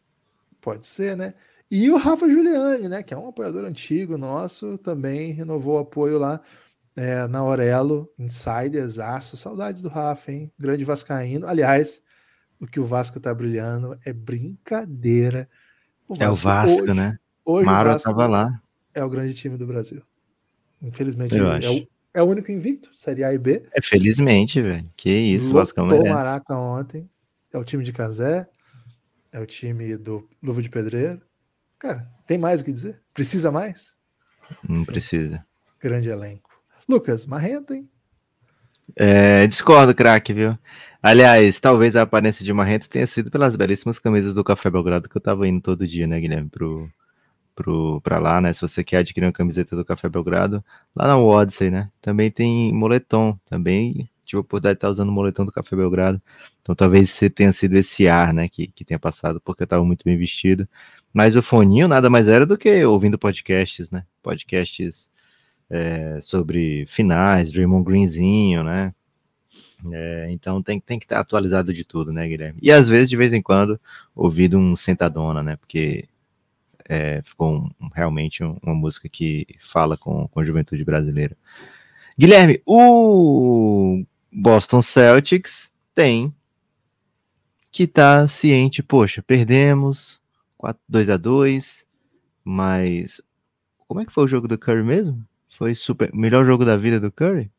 Pode 0.61 0.87
ser, 0.87 1.16
né? 1.16 1.33
E 1.70 1.90
o 1.90 1.96
Rafa 1.96 2.28
Giuliani, 2.28 2.88
né, 2.88 3.02
que 3.02 3.12
é 3.12 3.16
um 3.16 3.28
apoiador 3.28 3.64
antigo 3.64 4.16
nosso, 4.16 4.76
também 4.78 5.33
renovou 5.33 5.76
o 5.76 5.78
apoio 5.78 6.18
lá 6.18 6.40
é, 6.94 7.26
na 7.26 7.38
Aurelo, 7.38 8.11
Insiders, 8.18 8.98
Aço. 8.98 9.37
Saudades 9.37 9.81
do 9.81 9.88
Rafa, 9.88 10.33
hein? 10.33 10.52
Grande 10.59 10.85
Vascaíno. 10.85 11.46
Aliás, 11.46 12.02
o 12.61 12.66
que 12.66 12.78
o 12.78 12.85
Vasco 12.85 13.18
tá 13.18 13.33
brilhando 13.33 13.98
é 14.04 14.12
brincadeira. 14.12 15.48
O 16.07 16.14
é 16.18 16.28
o 16.28 16.35
Vasco, 16.35 16.83
hoje, 16.83 16.94
né? 16.94 17.18
Hoje 17.44 17.64
Mara 17.64 17.96
estava 17.96 18.26
lá. 18.26 18.61
É 18.94 19.02
o 19.02 19.09
grande 19.09 19.33
time 19.35 19.57
do 19.57 19.66
Brasil. 19.66 20.02
Infelizmente, 20.83 21.35
Eu 21.35 21.50
é, 21.50 21.70
o, 21.70 21.88
é 22.14 22.23
o 22.23 22.27
único 22.27 22.51
invicto, 22.51 22.90
Série 22.94 23.25
A 23.25 23.33
e 23.33 23.38
B. 23.38 23.62
É 23.73 23.83
felizmente, 23.83 24.61
velho. 24.61 24.90
Que 24.97 25.11
isso, 25.11 25.53
Vasco 25.53 25.85
merece. 25.85 26.09
o 26.09 26.12
Maraca 26.12 26.57
ontem. 26.57 27.09
É 27.53 27.59
o 27.59 27.64
time 27.64 27.85
de 27.85 27.92
Casé. 27.92 28.49
É 29.31 29.38
o 29.40 29.47
time 29.47 29.97
do 29.97 30.29
Luva 30.42 30.62
de 30.62 30.71
Pedreiro. 30.71 31.21
Cara, 31.79 32.11
tem 32.27 32.38
mais 32.38 32.61
o 32.61 32.64
que 32.64 32.73
dizer? 32.73 33.01
Precisa 33.14 33.53
mais? 33.53 33.94
Não 34.66 34.85
precisa. 34.85 35.44
Grande 35.81 36.09
elenco. 36.09 36.51
Lucas, 36.88 37.27
marrenta, 37.27 37.75
hein? 37.75 37.88
É, 38.97 39.47
discordo, 39.47 39.94
craque, 39.94 40.33
viu? 40.33 40.59
Aliás, 41.03 41.61
talvez 41.61 41.94
a 41.94 42.03
aparência 42.03 42.44
de 42.44 42.53
marrento 42.53 42.88
tenha 42.88 43.07
sido 43.07 43.31
pelas 43.31 43.55
belíssimas 43.55 43.99
camisas 43.99 44.35
do 44.35 44.42
Café 44.42 44.71
Belgrado 44.71 45.09
que 45.09 45.16
eu 45.16 45.21
tava 45.21 45.47
indo 45.47 45.61
todo 45.61 45.87
dia, 45.87 46.07
né, 46.07 46.18
Guilherme? 46.18 46.49
Pro, 46.49 46.90
pro, 47.59 48.01
pra 48.03 48.21
lá, 48.21 48.40
né? 48.40 48.53
Se 48.53 48.61
você 48.61 48.85
quer 48.85 48.99
adquirir 48.99 49.27
uma 49.27 49.33
camiseta 49.33 49.75
do 49.75 49.85
Café 49.85 50.09
Belgrado, 50.09 50.64
lá 50.94 51.09
na 51.09 51.18
Odyssey, 51.18 51.71
né? 51.73 51.90
Também 52.01 52.31
tem 52.31 52.73
moletom, 52.73 53.37
também 53.47 54.09
tive 54.25 54.38
a 54.38 54.40
oportunidade 54.42 54.75
de 54.75 54.79
estar 54.79 54.90
usando 54.90 55.09
o 55.09 55.12
moletom 55.12 55.44
do 55.44 55.51
Café 55.51 55.75
Belgrado. 55.75 56.23
Então 56.62 56.73
talvez 56.73 57.11
você 57.11 57.29
tenha 57.29 57.51
sido 57.51 57.77
esse 57.77 58.07
ar, 58.07 58.33
né, 58.33 58.49
que, 58.49 58.68
que 58.68 58.85
tenha 58.85 58.99
passado, 58.99 59.40
porque 59.40 59.64
eu 59.64 59.66
tava 59.66 59.85
muito 59.85 60.05
bem 60.05 60.16
vestido. 60.16 60.68
Mas 61.12 61.35
o 61.35 61.42
foninho 61.42 61.88
nada 61.88 62.09
mais 62.09 62.29
era 62.29 62.47
do 62.47 62.57
que 62.57 62.85
ouvindo 62.85 63.18
podcasts, 63.18 63.90
né? 63.90 64.05
Podcasts 64.23 65.11
é, 65.68 66.21
sobre 66.23 66.85
finais, 66.87 67.51
Draymond 67.51 67.85
Greenzinho, 67.85 68.62
né? 68.62 68.92
É, 69.92 70.29
então 70.31 70.62
tem, 70.62 70.79
tem 70.81 70.99
que 70.99 71.07
estar 71.07 71.18
atualizado 71.18 71.73
de 71.73 71.85
tudo, 71.85 72.12
né, 72.12 72.29
Guilherme? 72.29 72.61
E 72.62 72.71
às 72.71 72.88
vezes, 72.88 73.09
de 73.11 73.16
vez 73.16 73.33
em 73.33 73.42
quando, 73.42 73.81
ouvido 74.14 74.59
um 74.59 74.77
Sentadona, 74.77 75.42
né? 75.42 75.57
Porque 75.57 76.09
é, 76.88 77.20
ficou 77.22 77.57
um, 77.81 77.88
realmente 77.94 78.42
uma 78.42 78.74
música 78.74 79.09
que 79.09 79.46
fala 79.61 79.96
com, 79.96 80.27
com 80.29 80.40
a 80.40 80.44
juventude 80.44 80.85
brasileira. 80.85 81.37
Guilherme, 82.18 82.61
o 82.66 84.05
Boston 84.33 84.83
Celtics 84.83 85.70
tem 85.94 86.33
que 87.70 87.87
tá 87.87 88.27
ciente, 88.27 88.83
poxa, 88.83 89.22
perdemos, 89.22 90.20
2 90.88 91.11
a 91.11 91.16
2 91.16 91.87
mas 92.42 93.20
como 93.87 94.01
é 94.01 94.07
que 94.07 94.12
foi 94.12 94.24
o 94.24 94.29
jogo 94.29 94.48
do 94.48 94.59
Curry 94.59 94.83
mesmo? 94.83 95.22
Foi 95.51 95.74
super 95.74 96.12
melhor 96.14 96.44
jogo 96.44 96.64
da 96.64 96.77
vida 96.77 96.98
do 96.98 97.12
Curry? 97.12 97.51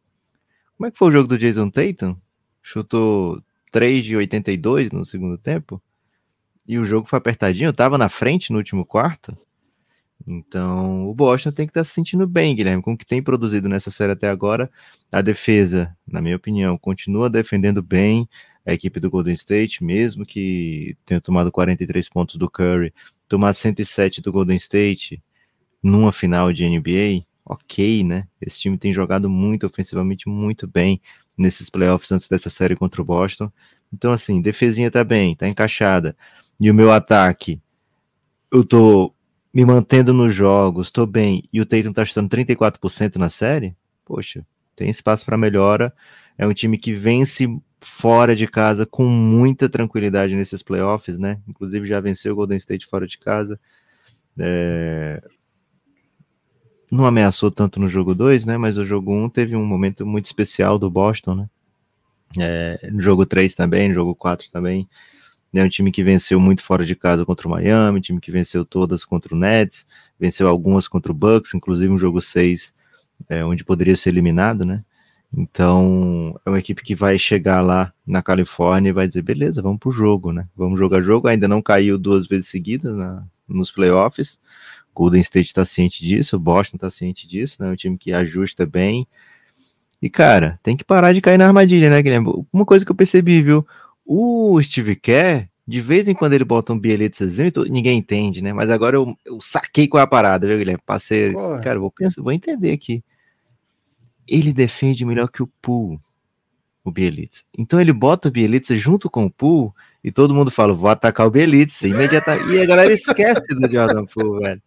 Como 0.75 0.87
é 0.87 0.91
que 0.91 0.97
foi 0.97 1.09
o 1.09 1.11
jogo 1.11 1.27
do 1.27 1.37
Jason 1.37 1.69
Tatum? 1.69 2.15
Chutou 2.61 3.41
3 3.71 4.03
de 4.03 4.15
82 4.15 4.91
no 4.91 5.05
segundo 5.05 5.37
tempo? 5.37 5.81
E 6.69 6.77
o 6.77 6.85
jogo 6.85 7.07
foi 7.07 7.17
apertadinho, 7.17 7.73
tava 7.73 7.97
na 7.97 8.07
frente 8.09 8.51
no 8.51 8.59
último 8.59 8.85
quarto. 8.85 9.35
Então, 10.27 11.09
o 11.09 11.15
Boston 11.15 11.51
tem 11.51 11.65
que 11.65 11.71
estar 11.71 11.79
tá 11.79 11.83
se 11.83 11.89
sentindo 11.95 12.27
bem, 12.27 12.55
Guilherme, 12.55 12.83
com 12.83 12.93
o 12.93 12.97
que 12.97 13.07
tem 13.07 13.23
produzido 13.23 13.67
nessa 13.67 13.89
série 13.89 14.11
até 14.11 14.29
agora. 14.29 14.69
A 15.11 15.19
defesa, 15.19 15.97
na 16.07 16.21
minha 16.21 16.35
opinião, 16.35 16.77
continua 16.77 17.27
defendendo 17.27 17.81
bem 17.81 18.29
a 18.63 18.71
equipe 18.71 18.99
do 18.99 19.09
Golden 19.09 19.33
State, 19.33 19.83
mesmo 19.83 20.23
que 20.23 20.95
tenha 21.07 21.19
tomado 21.19 21.51
43 21.51 22.07
pontos 22.07 22.35
do 22.35 22.47
Curry, 22.47 22.93
tomar 23.27 23.53
107 23.53 24.21
do 24.21 24.31
Golden 24.31 24.57
State 24.57 25.23
numa 25.81 26.11
final 26.11 26.53
de 26.53 26.69
NBA, 26.69 27.25
ok, 27.43 28.03
né? 28.03 28.27
Esse 28.39 28.59
time 28.59 28.77
tem 28.77 28.93
jogado 28.93 29.27
muito 29.27 29.65
ofensivamente, 29.65 30.29
muito 30.29 30.67
bem 30.67 31.01
nesses 31.35 31.67
playoffs 31.67 32.11
antes 32.11 32.27
dessa 32.27 32.51
série 32.51 32.75
contra 32.75 33.01
o 33.01 33.05
Boston. 33.05 33.51
Então, 33.91 34.11
assim, 34.11 34.39
defesinha 34.39 34.91
tá 34.91 35.03
bem, 35.03 35.35
tá 35.35 35.47
encaixada. 35.47 36.15
E 36.59 36.69
o 36.69 36.73
meu 36.73 36.91
ataque, 36.91 37.61
eu 38.51 38.63
tô 38.63 39.13
me 39.53 39.65
mantendo 39.65 40.13
nos 40.13 40.33
jogos, 40.33 40.91
tô 40.91 41.05
bem, 41.05 41.47
e 41.51 41.59
o 41.61 41.65
Tatum 41.65 41.93
tá 41.93 42.05
chutando 42.05 42.29
34% 42.29 43.15
na 43.15 43.29
série, 43.29 43.75
poxa, 44.05 44.45
tem 44.75 44.89
espaço 44.89 45.25
para 45.25 45.37
melhora. 45.37 45.93
É 46.37 46.47
um 46.47 46.53
time 46.53 46.77
que 46.77 46.93
vence 46.93 47.47
fora 47.81 48.35
de 48.35 48.47
casa 48.47 48.85
com 48.85 49.05
muita 49.05 49.69
tranquilidade 49.69 50.35
nesses 50.35 50.63
playoffs, 50.63 51.17
né? 51.17 51.41
Inclusive 51.47 51.85
já 51.85 51.99
venceu 51.99 52.33
o 52.33 52.35
Golden 52.35 52.57
State 52.57 52.85
fora 52.85 53.07
de 53.07 53.17
casa. 53.17 53.59
É... 54.37 55.21
não 56.89 57.05
ameaçou 57.05 57.51
tanto 57.51 57.79
no 57.79 57.89
jogo 57.89 58.15
2, 58.15 58.45
né? 58.45 58.57
Mas 58.57 58.77
o 58.77 58.85
jogo 58.85 59.11
1 59.11 59.23
um 59.23 59.29
teve 59.29 59.55
um 59.55 59.65
momento 59.65 60.05
muito 60.05 60.25
especial 60.25 60.79
do 60.79 60.89
Boston, 60.89 61.35
né? 61.35 61.49
É, 62.37 62.89
no 62.91 62.99
jogo 62.99 63.25
3 63.25 63.53
também, 63.55 63.89
no 63.89 63.95
jogo 63.95 64.15
4 64.15 64.49
também. 64.51 64.87
É 65.53 65.63
um 65.63 65.69
time 65.69 65.91
que 65.91 66.03
venceu 66.03 66.39
muito 66.39 66.61
fora 66.61 66.85
de 66.85 66.95
casa 66.95 67.25
contra 67.25 67.47
o 67.47 67.51
Miami, 67.51 68.01
time 68.01 68.19
que 68.19 68.31
venceu 68.31 68.63
todas 68.63 69.03
contra 69.03 69.33
o 69.33 69.37
Nets, 69.37 69.87
venceu 70.19 70.47
algumas 70.47 70.87
contra 70.87 71.11
o 71.11 71.15
Bucks, 71.15 71.53
inclusive 71.53 71.91
um 71.91 71.97
jogo 71.97 72.21
6, 72.21 72.73
é, 73.27 73.43
onde 73.43 73.63
poderia 73.63 73.95
ser 73.95 74.09
eliminado, 74.09 74.63
né? 74.63 74.83
Então, 75.31 76.39
é 76.45 76.49
uma 76.49 76.59
equipe 76.59 76.81
que 76.83 76.95
vai 76.95 77.17
chegar 77.17 77.61
lá 77.61 77.93
na 78.05 78.21
Califórnia 78.21 78.89
e 78.89 78.93
vai 78.93 79.07
dizer, 79.07 79.21
beleza, 79.21 79.61
vamos 79.61 79.79
pro 79.79 79.91
jogo, 79.91 80.31
né? 80.31 80.47
Vamos 80.55 80.79
jogar 80.79 81.01
jogo. 81.01 81.27
Ainda 81.27 81.47
não 81.47 81.61
caiu 81.61 81.97
duas 81.99 82.25
vezes 82.27 82.47
seguidas 82.47 82.95
na, 82.95 83.23
nos 83.47 83.71
playoffs. 83.71 84.39
Golden 84.93 85.21
State 85.21 85.47
está 85.47 85.65
ciente 85.65 86.03
disso, 86.03 86.39
Boston 86.39 86.77
está 86.77 86.89
ciente 86.89 87.27
disso, 87.27 87.57
né? 87.59 87.69
É 87.69 87.71
um 87.71 87.75
time 87.75 87.97
que 87.97 88.11
ajusta 88.11 88.65
bem. 88.65 89.07
E, 90.01 90.09
cara, 90.09 90.59
tem 90.63 90.75
que 90.75 90.83
parar 90.83 91.13
de 91.13 91.21
cair 91.21 91.37
na 91.37 91.45
armadilha, 91.45 91.89
né, 91.89 92.01
Guilherme? 92.01 92.45
Uma 92.51 92.65
coisa 92.65 92.83
que 92.83 92.91
eu 92.91 92.95
percebi, 92.95 93.41
viu? 93.41 93.67
O 94.11 94.59
Steve 94.63 94.95
Kerr, 94.95 95.47
de 95.67 95.79
vez 95.79 96.07
em 96.07 96.15
quando 96.15 96.33
ele 96.33 96.43
bota 96.43 96.73
um 96.73 96.79
Bielitsazinho, 96.79 97.51
ninguém 97.69 97.99
entende, 97.99 98.41
né? 98.41 98.51
Mas 98.51 98.71
agora 98.71 98.95
eu, 98.95 99.15
eu 99.23 99.39
saquei 99.39 99.87
com 99.87 99.99
a 99.99 100.07
parada, 100.07 100.47
viu, 100.47 100.57
Guilherme? 100.57 100.81
Passei. 100.83 101.31
Porra. 101.31 101.61
Cara, 101.61 101.79
vou 101.79 101.91
pensar, 101.91 102.19
vou 102.19 102.31
entender 102.31 102.71
aqui. 102.71 103.03
Ele 104.27 104.51
defende 104.51 105.05
melhor 105.05 105.27
que 105.27 105.43
o 105.43 105.51
Pool, 105.61 105.99
o 106.83 106.89
Bielitsa. 106.89 107.43
Então 107.55 107.79
ele 107.79 107.93
bota 107.93 108.29
o 108.29 108.31
Bielitsa 108.31 108.75
junto 108.75 109.11
com 109.11 109.25
o 109.25 109.31
Pool 109.31 109.75
e 110.03 110.11
todo 110.11 110.33
mundo 110.33 110.49
fala, 110.49 110.73
vou 110.73 110.89
atacar 110.89 111.27
o 111.27 111.31
Bielitsa 111.31 111.87
imediatamente. 111.87 112.49
E 112.49 112.61
a 112.63 112.65
galera 112.65 112.91
esquece 112.91 113.45
do 113.53 113.71
Jordan 113.71 114.05
Poole, 114.07 114.43
velho. 114.43 114.61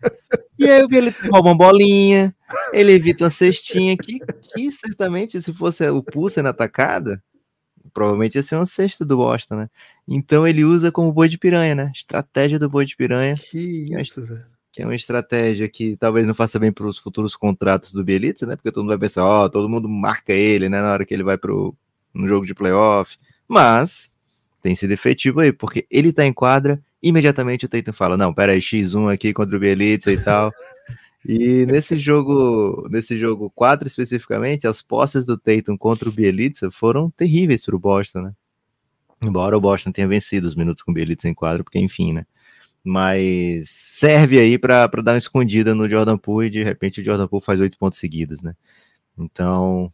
E 0.57 0.71
aí 0.71 0.85
o 0.85 0.89
Bielitsa 0.89 1.29
rouba 1.33 1.49
uma 1.49 1.57
bolinha, 1.57 2.33
ele 2.73 2.93
evita 2.93 3.25
uma 3.25 3.31
cestinha 3.31 3.97
que, 3.97 4.21
que 4.55 4.71
certamente, 4.71 5.43
se 5.43 5.53
fosse 5.53 5.85
o 5.91 6.01
Poole 6.01 6.31
sendo 6.31 6.49
atacada, 6.49 7.21
provavelmente 7.93 8.37
ia 8.37 8.43
ser 8.43 8.57
uma 8.57 8.67
cesta 8.67 9.05
do 9.05 9.17
Boston, 9.17 9.57
né? 9.57 9.71
Então 10.09 10.47
ele 10.47 10.65
usa 10.65 10.91
como 10.91 11.13
boi 11.13 11.29
de 11.29 11.39
piranha, 11.39 11.75
né? 11.75 11.93
Estratégia 11.95 12.59
do 12.59 12.69
boi 12.69 12.85
de 12.85 12.97
piranha. 12.97 13.35
Que, 13.35 13.95
isso, 13.99 14.21
é 14.21 14.25
velho. 14.25 14.45
Que 14.73 14.83
é 14.83 14.87
uma 14.87 14.95
estratégia 14.95 15.69
que 15.69 15.97
talvez 15.97 16.27
não 16.27 16.35
faça 16.35 16.59
bem 16.59 16.73
para 16.73 16.87
os 16.87 16.99
futuros 16.99 17.37
contratos 17.37 17.93
do 17.93 18.03
Bielitsa, 18.03 18.47
né? 18.47 18.57
Porque 18.57 18.73
todo 18.73 18.83
mundo 18.83 18.91
vai 18.91 18.99
pensar, 18.99 19.25
ó, 19.25 19.45
oh, 19.45 19.51
todo 19.51 19.69
mundo 19.69 19.89
marca 19.89 20.33
ele, 20.33 20.69
né? 20.69 20.81
Na 20.81 20.93
hora 20.93 21.05
que 21.05 21.13
ele 21.13 21.23
vai 21.23 21.37
para 21.37 21.53
um 21.53 22.27
jogo 22.27 22.47
de 22.47 22.55
playoff. 22.55 23.19
Mas 23.47 24.11
tem 24.63 24.75
sido 24.75 24.93
efetivo 24.93 25.41
aí, 25.41 25.53
porque 25.53 25.87
ele 25.91 26.13
tá 26.13 26.25
em 26.25 26.33
quadra, 26.33 26.81
imediatamente 27.03 27.67
o 27.67 27.69
Tatum 27.69 27.93
fala, 27.93 28.17
não, 28.17 28.33
pera 28.33 28.53
aí, 28.53 28.61
X1 28.61 29.13
aqui 29.13 29.33
contra 29.33 29.57
o 29.57 29.61
Bielitsa 29.61 30.13
e 30.13 30.19
tal. 30.19 30.51
E 31.25 31.65
nesse 31.67 31.97
jogo, 31.97 32.89
nesse 32.91 33.17
jogo 33.17 33.51
4 33.51 33.87
especificamente, 33.87 34.67
as 34.67 34.83
posses 34.83 35.25
do 35.25 35.39
Tatum 35.39 35.77
contra 35.77 36.09
o 36.09 36.13
Bielitsa 36.13 36.71
foram 36.71 37.11
terríveis 37.11 37.65
para 37.65 37.77
o 37.77 37.79
Boston, 37.79 38.23
né? 38.23 38.33
Embora 39.25 39.57
o 39.57 39.61
Boston 39.61 39.93
tenha 39.93 40.09
vencido 40.09 40.49
os 40.49 40.57
minutos 40.57 40.83
com 40.83 40.91
o 40.91 40.95
Bielitsa 40.95 41.29
em 41.29 41.35
quadro, 41.35 41.63
porque 41.63 41.79
enfim, 41.79 42.13
né? 42.13 42.27
Mas 42.85 43.71
serve 43.71 44.41
aí 44.41 44.59
para 44.59 44.89
dar 44.89 45.13
uma 45.13 45.19
escondida 45.19 45.75
no 45.75 45.89
Jordan 45.89 46.19
Poole 46.19 46.49
e 46.49 46.51
de 46.51 46.65
repente 46.65 47.01
o 47.01 47.05
Jordan 47.05 47.29
Poole 47.29 47.45
faz 47.45 47.61
oito 47.61 47.79
pontos 47.79 48.01
seguidos, 48.01 48.43
né? 48.43 48.57
Então, 49.17 49.89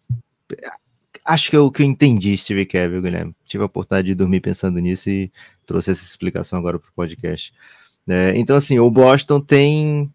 acho 1.25 1.51
que 1.51 1.57
eu 1.57 1.71
que 1.71 1.83
eu 1.83 1.87
entendi 1.87 2.35
Steve 2.39 2.65
Kerr, 2.65 3.03
Guilherme? 3.03 3.35
Tive 3.45 3.63
a 3.63 3.67
oportunidade 3.67 4.07
de 4.07 4.15
dormir 4.15 4.41
pensando 4.41 4.79
nisso 4.79 5.11
e 5.11 5.31
trouxe 5.67 5.91
essa 5.91 6.03
explicação 6.03 6.59
agora 6.59 6.79
para 6.79 6.89
o 6.89 6.95
podcast. 6.95 7.53
É, 8.09 8.33
então, 8.37 8.57
assim, 8.57 8.79
o 8.79 8.91
Boston 8.91 9.39
tem 9.39 10.11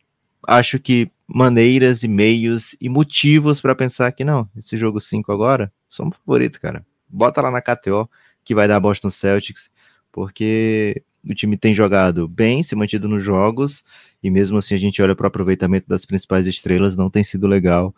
acho 0.47 0.79
que 0.79 1.10
maneiras 1.27 2.03
e 2.03 2.08
meios 2.08 2.75
e 2.79 2.89
motivos 2.89 3.62
para 3.62 3.75
pensar 3.75 4.12
que 4.12 4.23
não, 4.23 4.47
esse 4.58 4.77
jogo 4.77 4.99
5 4.99 5.32
agora, 5.32 5.71
somos 5.89 6.17
favorito, 6.17 6.60
cara. 6.60 6.86
Bota 7.10 7.41
lá 7.41 7.51
na 7.51 7.62
KTO 7.62 8.10
que 8.43 8.53
vai 8.53 8.67
dar 8.67 8.79
Boston 8.79 9.10
Celtics, 9.10 9.69
porque 10.12 11.01
o 11.29 11.34
time 11.34 11.56
tem 11.58 11.73
jogado 11.73 12.27
bem, 12.27 12.62
se 12.63 12.75
mantido 12.75 13.08
nos 13.08 13.23
jogos, 13.23 13.84
e 14.21 14.29
mesmo 14.29 14.58
assim 14.58 14.75
a 14.75 14.77
gente 14.77 15.01
olha 15.01 15.15
para 15.15 15.23
o 15.23 15.27
aproveitamento 15.27 15.88
das 15.88 16.06
principais 16.06 16.45
estrelas, 16.45 16.97
não 16.97 17.10
tem 17.10 17.23
sido 17.23 17.47
legal. 17.47 17.95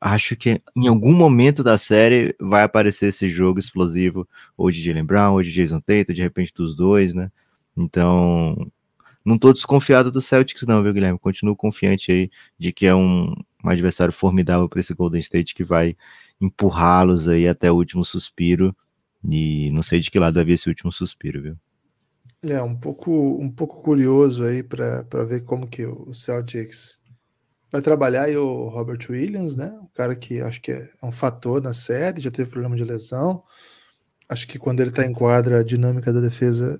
Acho 0.00 0.36
que 0.36 0.60
em 0.76 0.88
algum 0.88 1.12
momento 1.12 1.62
da 1.62 1.78
série 1.78 2.34
vai 2.40 2.62
aparecer 2.62 3.06
esse 3.08 3.28
jogo 3.28 3.58
explosivo, 3.58 4.28
ou 4.56 4.70
de 4.70 4.82
Jalen 4.82 5.04
Brown, 5.04 5.34
ou 5.34 5.42
de 5.42 5.52
Jason 5.52 5.80
Tatum, 5.80 6.12
de 6.12 6.22
repente 6.22 6.52
dos 6.54 6.76
dois, 6.76 7.14
né? 7.14 7.30
Então, 7.76 8.70
não 9.24 9.38
tô 9.38 9.52
desconfiado 9.52 10.12
do 10.12 10.20
Celtics, 10.20 10.66
não, 10.66 10.82
viu, 10.82 10.92
Guilherme? 10.92 11.18
Continuo 11.18 11.56
confiante 11.56 12.12
aí 12.12 12.30
de 12.58 12.72
que 12.72 12.86
é 12.86 12.94
um, 12.94 13.32
um 13.64 13.68
adversário 13.68 14.12
formidável 14.12 14.68
para 14.68 14.80
esse 14.80 14.92
Golden 14.92 15.20
State 15.20 15.54
que 15.54 15.64
vai 15.64 15.96
empurrá-los 16.40 17.26
aí 17.26 17.48
até 17.48 17.72
o 17.72 17.76
último 17.76 18.04
suspiro. 18.04 18.76
E 19.26 19.70
não 19.70 19.82
sei 19.82 20.00
de 20.00 20.10
que 20.10 20.18
lado 20.18 20.34
vai 20.34 20.44
vir 20.44 20.52
esse 20.52 20.68
último 20.68 20.92
suspiro, 20.92 21.40
viu? 21.40 21.56
É, 22.42 22.60
um 22.60 22.76
pouco, 22.76 23.10
um 23.40 23.50
pouco 23.50 23.80
curioso 23.80 24.44
aí 24.44 24.62
para 24.62 25.24
ver 25.26 25.44
como 25.44 25.66
que 25.66 25.86
o 25.86 26.12
Celtics 26.12 27.00
vai 27.72 27.80
trabalhar 27.80 28.24
aí 28.24 28.36
o 28.36 28.68
Robert 28.68 28.98
Williams, 29.08 29.56
né? 29.56 29.66
Um 29.82 29.88
cara 29.94 30.14
que 30.14 30.42
acho 30.42 30.60
que 30.60 30.70
é 30.70 30.90
um 31.02 31.10
fator 31.10 31.62
na 31.62 31.72
série, 31.72 32.20
já 32.20 32.30
teve 32.30 32.50
problema 32.50 32.76
de 32.76 32.84
lesão. 32.84 33.42
Acho 34.28 34.46
que 34.46 34.58
quando 34.58 34.80
ele 34.80 34.90
está 34.90 35.06
em 35.06 35.12
quadra, 35.12 35.60
a 35.60 35.64
dinâmica 35.64 36.12
da 36.12 36.20
defesa 36.20 36.78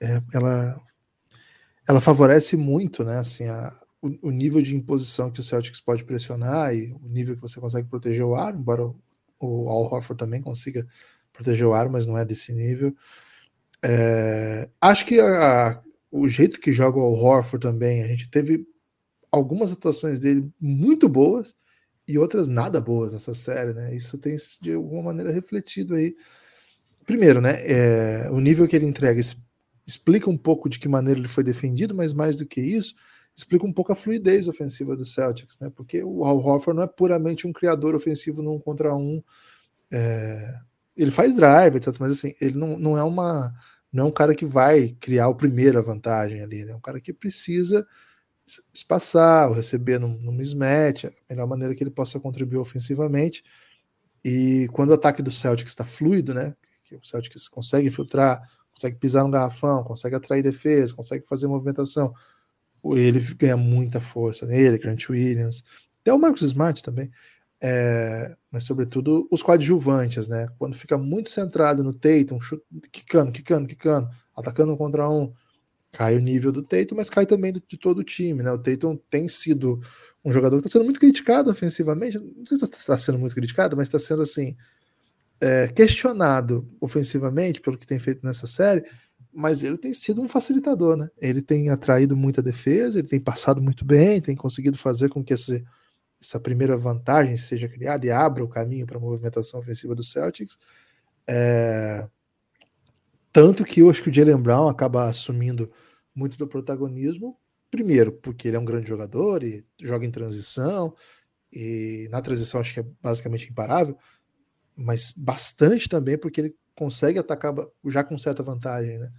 é, 0.00 0.22
ela 0.32 0.80
ela 1.88 2.00
favorece 2.00 2.56
muito, 2.56 3.04
né? 3.04 3.18
Assim, 3.18 3.46
a, 3.46 3.72
o, 4.00 4.28
o, 4.28 4.30
nível 4.30 4.62
de 4.62 4.74
imposição 4.74 5.30
que 5.30 5.40
o 5.40 5.42
Celtics 5.42 5.80
pode 5.80 6.04
pressionar 6.04 6.74
e 6.74 6.92
o 6.92 7.08
nível 7.08 7.34
que 7.34 7.42
você 7.42 7.60
consegue 7.60 7.88
proteger 7.88 8.24
o 8.24 8.34
ar, 8.34 8.54
embora 8.54 8.84
o, 8.84 8.96
o 9.40 9.68
Al 9.68 9.92
Horford 9.92 10.18
também 10.18 10.40
consiga 10.40 10.86
proteger 11.32 11.66
o 11.66 11.72
ar, 11.72 11.88
mas 11.88 12.06
não 12.06 12.16
é 12.16 12.24
desse 12.24 12.52
nível. 12.52 12.94
É, 13.82 14.68
acho 14.80 15.04
que 15.06 15.18
a, 15.18 15.70
a, 15.70 15.82
o 16.10 16.28
jeito 16.28 16.60
que 16.60 16.72
joga 16.72 16.98
o 16.98 17.02
Al 17.02 17.14
Horford 17.14 17.66
também, 17.66 18.02
a 18.02 18.06
gente 18.06 18.30
teve 18.30 18.66
algumas 19.30 19.72
atuações 19.72 20.18
dele 20.18 20.48
muito 20.60 21.08
boas 21.08 21.54
e 22.06 22.18
outras 22.18 22.48
nada 22.48 22.80
boas 22.80 23.12
nessa 23.12 23.34
série, 23.34 23.72
né? 23.72 23.94
Isso 23.94 24.18
tem 24.18 24.36
de 24.60 24.74
alguma 24.74 25.02
maneira 25.02 25.32
refletido 25.32 25.94
aí. 25.94 26.14
Primeiro, 27.06 27.40
né? 27.40 27.62
É, 27.64 28.30
o 28.30 28.40
nível 28.40 28.68
que 28.68 28.76
ele 28.76 28.86
entrega 28.86 29.20
explica 29.86 30.30
um 30.30 30.36
pouco 30.36 30.68
de 30.68 30.78
que 30.78 30.88
maneira 30.88 31.18
ele 31.18 31.28
foi 31.28 31.44
defendido, 31.44 31.94
mas 31.94 32.12
mais 32.12 32.36
do 32.36 32.46
que 32.46 32.60
isso, 32.60 32.94
explica 33.34 33.66
um 33.66 33.72
pouco 33.72 33.92
a 33.92 33.96
fluidez 33.96 34.48
ofensiva 34.48 34.96
do 34.96 35.04
Celtics, 35.04 35.58
né? 35.58 35.70
Porque 35.74 36.02
o 36.04 36.24
Al 36.24 36.38
Horford 36.38 36.76
não 36.76 36.84
é 36.84 36.86
puramente 36.86 37.46
um 37.46 37.52
criador 37.52 37.94
ofensivo 37.94 38.42
num 38.42 38.58
contra 38.58 38.94
um. 38.94 39.22
É... 39.90 40.60
Ele 40.96 41.10
faz 41.10 41.36
drive, 41.36 41.76
etc. 41.76 41.94
Mas 41.98 42.12
assim, 42.12 42.34
ele 42.40 42.56
não, 42.58 42.78
não 42.78 42.98
é 42.98 43.02
uma. 43.02 43.52
Não 43.92 44.04
é 44.04 44.06
um 44.08 44.12
cara 44.12 44.34
que 44.34 44.46
vai 44.46 44.96
criar 45.00 45.28
o 45.28 45.34
primeiro 45.34 45.78
a 45.78 45.82
vantagem 45.82 46.42
ali, 46.42 46.64
né? 46.64 46.72
É 46.72 46.76
um 46.76 46.80
cara 46.80 47.00
que 47.00 47.12
precisa 47.12 47.86
espaçar, 48.72 49.48
ou 49.48 49.54
receber 49.54 49.98
num, 49.98 50.18
num 50.18 50.32
mismatch, 50.32 51.04
a 51.04 51.10
melhor 51.30 51.46
maneira 51.46 51.74
que 51.74 51.82
ele 51.82 51.90
possa 51.90 52.18
contribuir 52.18 52.58
ofensivamente. 52.58 53.44
E 54.24 54.68
quando 54.72 54.90
o 54.90 54.94
ataque 54.94 55.22
do 55.22 55.30
Celtics 55.30 55.72
está 55.72 55.84
fluido, 55.84 56.34
né? 56.34 56.54
Que 56.84 56.96
o 56.96 57.04
Celtics 57.04 57.48
consegue 57.48 57.90
filtrar 57.90 58.42
consegue 58.74 58.96
pisar 58.96 59.24
no 59.24 59.30
garrafão, 59.30 59.84
consegue 59.84 60.16
atrair 60.16 60.42
defesa, 60.42 60.94
consegue 60.94 61.26
fazer 61.26 61.46
movimentação. 61.46 62.14
Ele 62.84 63.20
ganha 63.36 63.56
muita 63.56 64.00
força 64.00 64.46
nele, 64.46 64.78
Grant 64.78 65.08
Williams, 65.08 65.64
até 66.00 66.12
o 66.12 66.18
Marcus 66.18 66.42
Smart 66.42 66.82
também. 66.82 67.10
É, 67.64 68.34
mas 68.50 68.64
sobretudo 68.64 69.28
os 69.30 69.40
coadjuvantes, 69.40 70.26
né? 70.26 70.48
Quando 70.58 70.74
fica 70.74 70.98
muito 70.98 71.30
centrado 71.30 71.84
no 71.84 71.94
Tatum, 71.94 72.38
quicando, 72.90 73.30
quicando, 73.30 73.68
quicando, 73.68 74.08
atacando 74.36 74.72
um 74.72 74.76
contra 74.76 75.08
um, 75.08 75.32
cai 75.92 76.16
o 76.16 76.20
nível 76.20 76.50
do 76.50 76.62
Tatum, 76.62 76.96
mas 76.96 77.08
cai 77.08 77.24
também 77.24 77.52
de 77.52 77.78
todo 77.78 77.98
o 77.98 78.04
time, 78.04 78.42
né? 78.42 78.50
O 78.50 78.58
Tatum 78.58 78.96
tem 79.08 79.28
sido 79.28 79.80
um 80.24 80.32
jogador 80.32 80.60
que 80.60 80.66
está 80.66 80.78
sendo 80.78 80.84
muito 80.84 80.98
criticado 80.98 81.50
ofensivamente, 81.50 82.18
não 82.18 82.44
sei 82.46 82.58
se 82.58 82.64
está 82.64 82.98
sendo 82.98 83.18
muito 83.18 83.34
criticado, 83.34 83.76
mas 83.76 83.86
está 83.86 83.98
sendo 83.98 84.22
assim, 84.22 84.56
é, 85.42 85.66
questionado 85.66 86.68
ofensivamente 86.80 87.60
pelo 87.60 87.76
que 87.76 87.86
tem 87.86 87.98
feito 87.98 88.24
nessa 88.24 88.46
série, 88.46 88.84
mas 89.32 89.64
ele 89.64 89.76
tem 89.76 89.92
sido 89.92 90.22
um 90.22 90.28
facilitador, 90.28 90.96
né? 90.96 91.10
Ele 91.18 91.42
tem 91.42 91.68
atraído 91.68 92.16
muita 92.16 92.40
defesa, 92.40 93.00
ele 93.00 93.08
tem 93.08 93.18
passado 93.18 93.60
muito 93.60 93.84
bem, 93.84 94.20
tem 94.20 94.36
conseguido 94.36 94.78
fazer 94.78 95.08
com 95.08 95.24
que 95.24 95.34
esse, 95.34 95.64
essa 96.20 96.38
primeira 96.38 96.76
vantagem 96.76 97.36
seja 97.36 97.68
criada 97.68 98.06
e 98.06 98.10
abra 98.10 98.44
o 98.44 98.48
caminho 98.48 98.86
para 98.86 98.98
a 98.98 99.00
movimentação 99.00 99.58
ofensiva 99.58 99.96
do 99.96 100.04
Celtics. 100.04 100.58
É... 101.26 102.06
Tanto 103.32 103.64
que 103.64 103.80
eu 103.80 103.90
acho 103.90 104.02
que 104.02 104.10
o 104.10 104.14
Jalen 104.14 104.40
Brown 104.40 104.68
acaba 104.68 105.08
assumindo 105.08 105.72
muito 106.14 106.38
do 106.38 106.46
protagonismo, 106.46 107.36
primeiro, 107.68 108.12
porque 108.12 108.46
ele 108.46 108.56
é 108.56 108.60
um 108.60 108.64
grande 108.64 108.88
jogador 108.88 109.42
e 109.42 109.64
joga 109.80 110.06
em 110.06 110.10
transição, 110.10 110.94
e 111.50 112.06
na 112.12 112.20
transição 112.20 112.60
acho 112.60 112.74
que 112.74 112.80
é 112.80 112.86
basicamente 113.02 113.50
imparável, 113.50 113.96
mas 114.76 115.12
bastante 115.16 115.88
também 115.88 116.18
porque 116.18 116.40
ele 116.40 116.56
consegue 116.74 117.18
atacar 117.18 117.54
já 117.86 118.02
com 118.02 118.16
certa 118.18 118.42
vantagem, 118.42 118.98
né? 118.98 119.12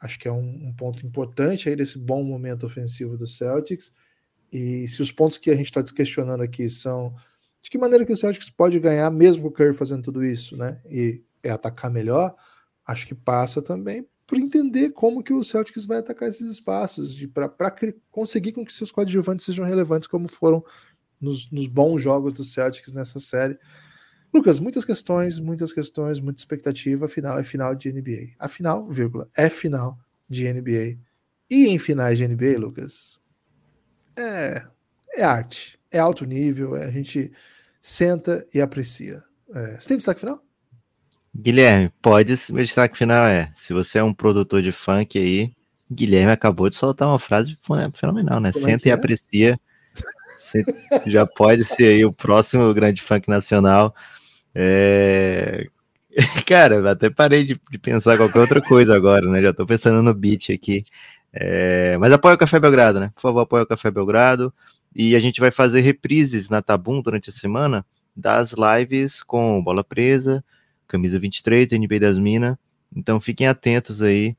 Acho 0.00 0.18
que 0.18 0.28
é 0.28 0.32
um, 0.32 0.68
um 0.68 0.72
ponto 0.72 1.04
importante 1.04 1.68
aí 1.68 1.74
desse 1.74 1.98
bom 1.98 2.22
momento 2.22 2.64
ofensivo 2.64 3.16
do 3.16 3.26
Celtics. 3.26 3.92
E 4.52 4.86
se 4.88 5.02
os 5.02 5.10
pontos 5.10 5.38
que 5.38 5.50
a 5.50 5.54
gente 5.54 5.66
está 5.66 5.82
questionando 5.82 6.42
aqui 6.42 6.70
são 6.70 7.14
de 7.60 7.70
que 7.70 7.78
maneira 7.78 8.06
que 8.06 8.12
o 8.12 8.16
Celtics 8.16 8.48
pode 8.48 8.78
ganhar 8.78 9.10
mesmo 9.10 9.42
com 9.42 9.48
o 9.48 9.52
Curry 9.52 9.74
fazendo 9.74 10.02
tudo 10.02 10.24
isso, 10.24 10.56
né? 10.56 10.80
E 10.86 11.22
é 11.42 11.50
atacar 11.50 11.90
melhor, 11.90 12.34
acho 12.86 13.06
que 13.06 13.14
passa 13.14 13.60
também 13.60 14.06
por 14.26 14.38
entender 14.38 14.90
como 14.90 15.22
que 15.22 15.32
o 15.32 15.42
Celtics 15.42 15.86
vai 15.86 15.98
atacar 15.98 16.28
esses 16.28 16.52
espaços, 16.52 17.16
para 17.32 17.74
conseguir 18.10 18.52
com 18.52 18.64
que 18.64 18.74
seus 18.74 18.92
coadjuvantes 18.92 19.46
sejam 19.46 19.64
relevantes 19.64 20.06
como 20.06 20.28
foram 20.28 20.62
nos, 21.18 21.50
nos, 21.50 21.66
bons 21.66 22.02
jogos 22.02 22.34
do 22.34 22.44
Celtics 22.44 22.92
nessa 22.92 23.18
série. 23.18 23.58
Lucas, 24.32 24.60
muitas 24.60 24.84
questões, 24.84 25.38
muitas 25.38 25.72
questões, 25.72 26.20
muita 26.20 26.40
expectativa, 26.40 27.06
afinal 27.06 27.38
é 27.38 27.42
final 27.42 27.74
de 27.74 27.92
NBA. 27.92 28.34
Afinal, 28.38 28.86
vírgula, 28.88 29.28
é 29.36 29.48
final 29.48 29.98
de 30.28 30.52
NBA. 30.52 30.98
E 31.50 31.66
em 31.68 31.78
finais 31.78 32.18
de 32.18 32.28
NBA, 32.28 32.58
Lucas, 32.58 33.18
é, 34.16 34.62
é 35.14 35.22
arte, 35.22 35.78
é 35.90 35.98
alto 35.98 36.26
nível, 36.26 36.76
é, 36.76 36.84
a 36.84 36.90
gente 36.90 37.32
senta 37.80 38.44
e 38.52 38.60
aprecia. 38.60 39.22
É, 39.54 39.76
você 39.80 39.88
tem 39.88 39.96
destaque 39.96 40.20
final? 40.20 40.42
Guilherme, 41.34 41.90
pode. 42.02 42.34
Meu 42.50 42.64
destaque 42.64 42.98
final 42.98 43.24
é: 43.24 43.50
se 43.54 43.72
você 43.72 43.98
é 43.98 44.02
um 44.02 44.12
produtor 44.12 44.60
de 44.60 44.72
funk 44.72 45.18
aí, 45.18 45.52
Guilherme 45.90 46.32
acabou 46.32 46.68
de 46.68 46.76
soltar 46.76 47.08
uma 47.08 47.18
frase 47.18 47.56
fenomenal, 47.94 48.40
né? 48.40 48.52
Como 48.52 48.66
é 48.66 48.72
Senta 48.72 48.88
é 48.88 48.90
e 48.90 48.92
aprecia. 48.92 49.58
já 51.06 51.26
pode 51.26 51.64
ser 51.64 51.84
aí 51.84 52.04
o 52.04 52.12
próximo 52.12 52.72
grande 52.74 53.02
funk 53.02 53.28
nacional. 53.28 53.94
É... 54.60 55.68
Cara, 56.44 56.90
até 56.90 57.08
parei 57.08 57.44
de, 57.44 57.60
de, 57.70 57.78
pensar 57.78 58.16
qualquer 58.16 58.40
outra 58.40 58.60
coisa 58.60 58.96
agora, 58.96 59.24
né? 59.30 59.40
Já 59.40 59.54
tô 59.54 59.64
pensando 59.64 60.02
no 60.02 60.12
beat 60.12 60.50
aqui. 60.50 60.84
É... 61.32 61.96
Mas 61.98 62.12
apoia 62.12 62.34
o 62.34 62.38
Café 62.38 62.58
Belgrado, 62.58 62.98
né? 62.98 63.12
Por 63.14 63.20
favor, 63.20 63.40
apoia 63.40 63.62
o 63.62 63.66
Café 63.66 63.88
Belgrado. 63.88 64.52
E 64.92 65.14
a 65.14 65.20
gente 65.20 65.38
vai 65.38 65.52
fazer 65.52 65.80
reprises 65.82 66.48
na 66.48 66.60
Tabum 66.60 67.00
durante 67.00 67.30
a 67.30 67.32
semana 67.32 67.86
das 68.16 68.52
lives 68.52 69.22
com 69.22 69.62
Bola 69.62 69.84
Presa, 69.84 70.44
Camisa 70.88 71.20
23, 71.20 71.70
NBA 71.72 72.00
das 72.00 72.18
Minas. 72.18 72.56
Então 72.94 73.20
fiquem 73.20 73.46
atentos 73.46 74.02
aí, 74.02 74.36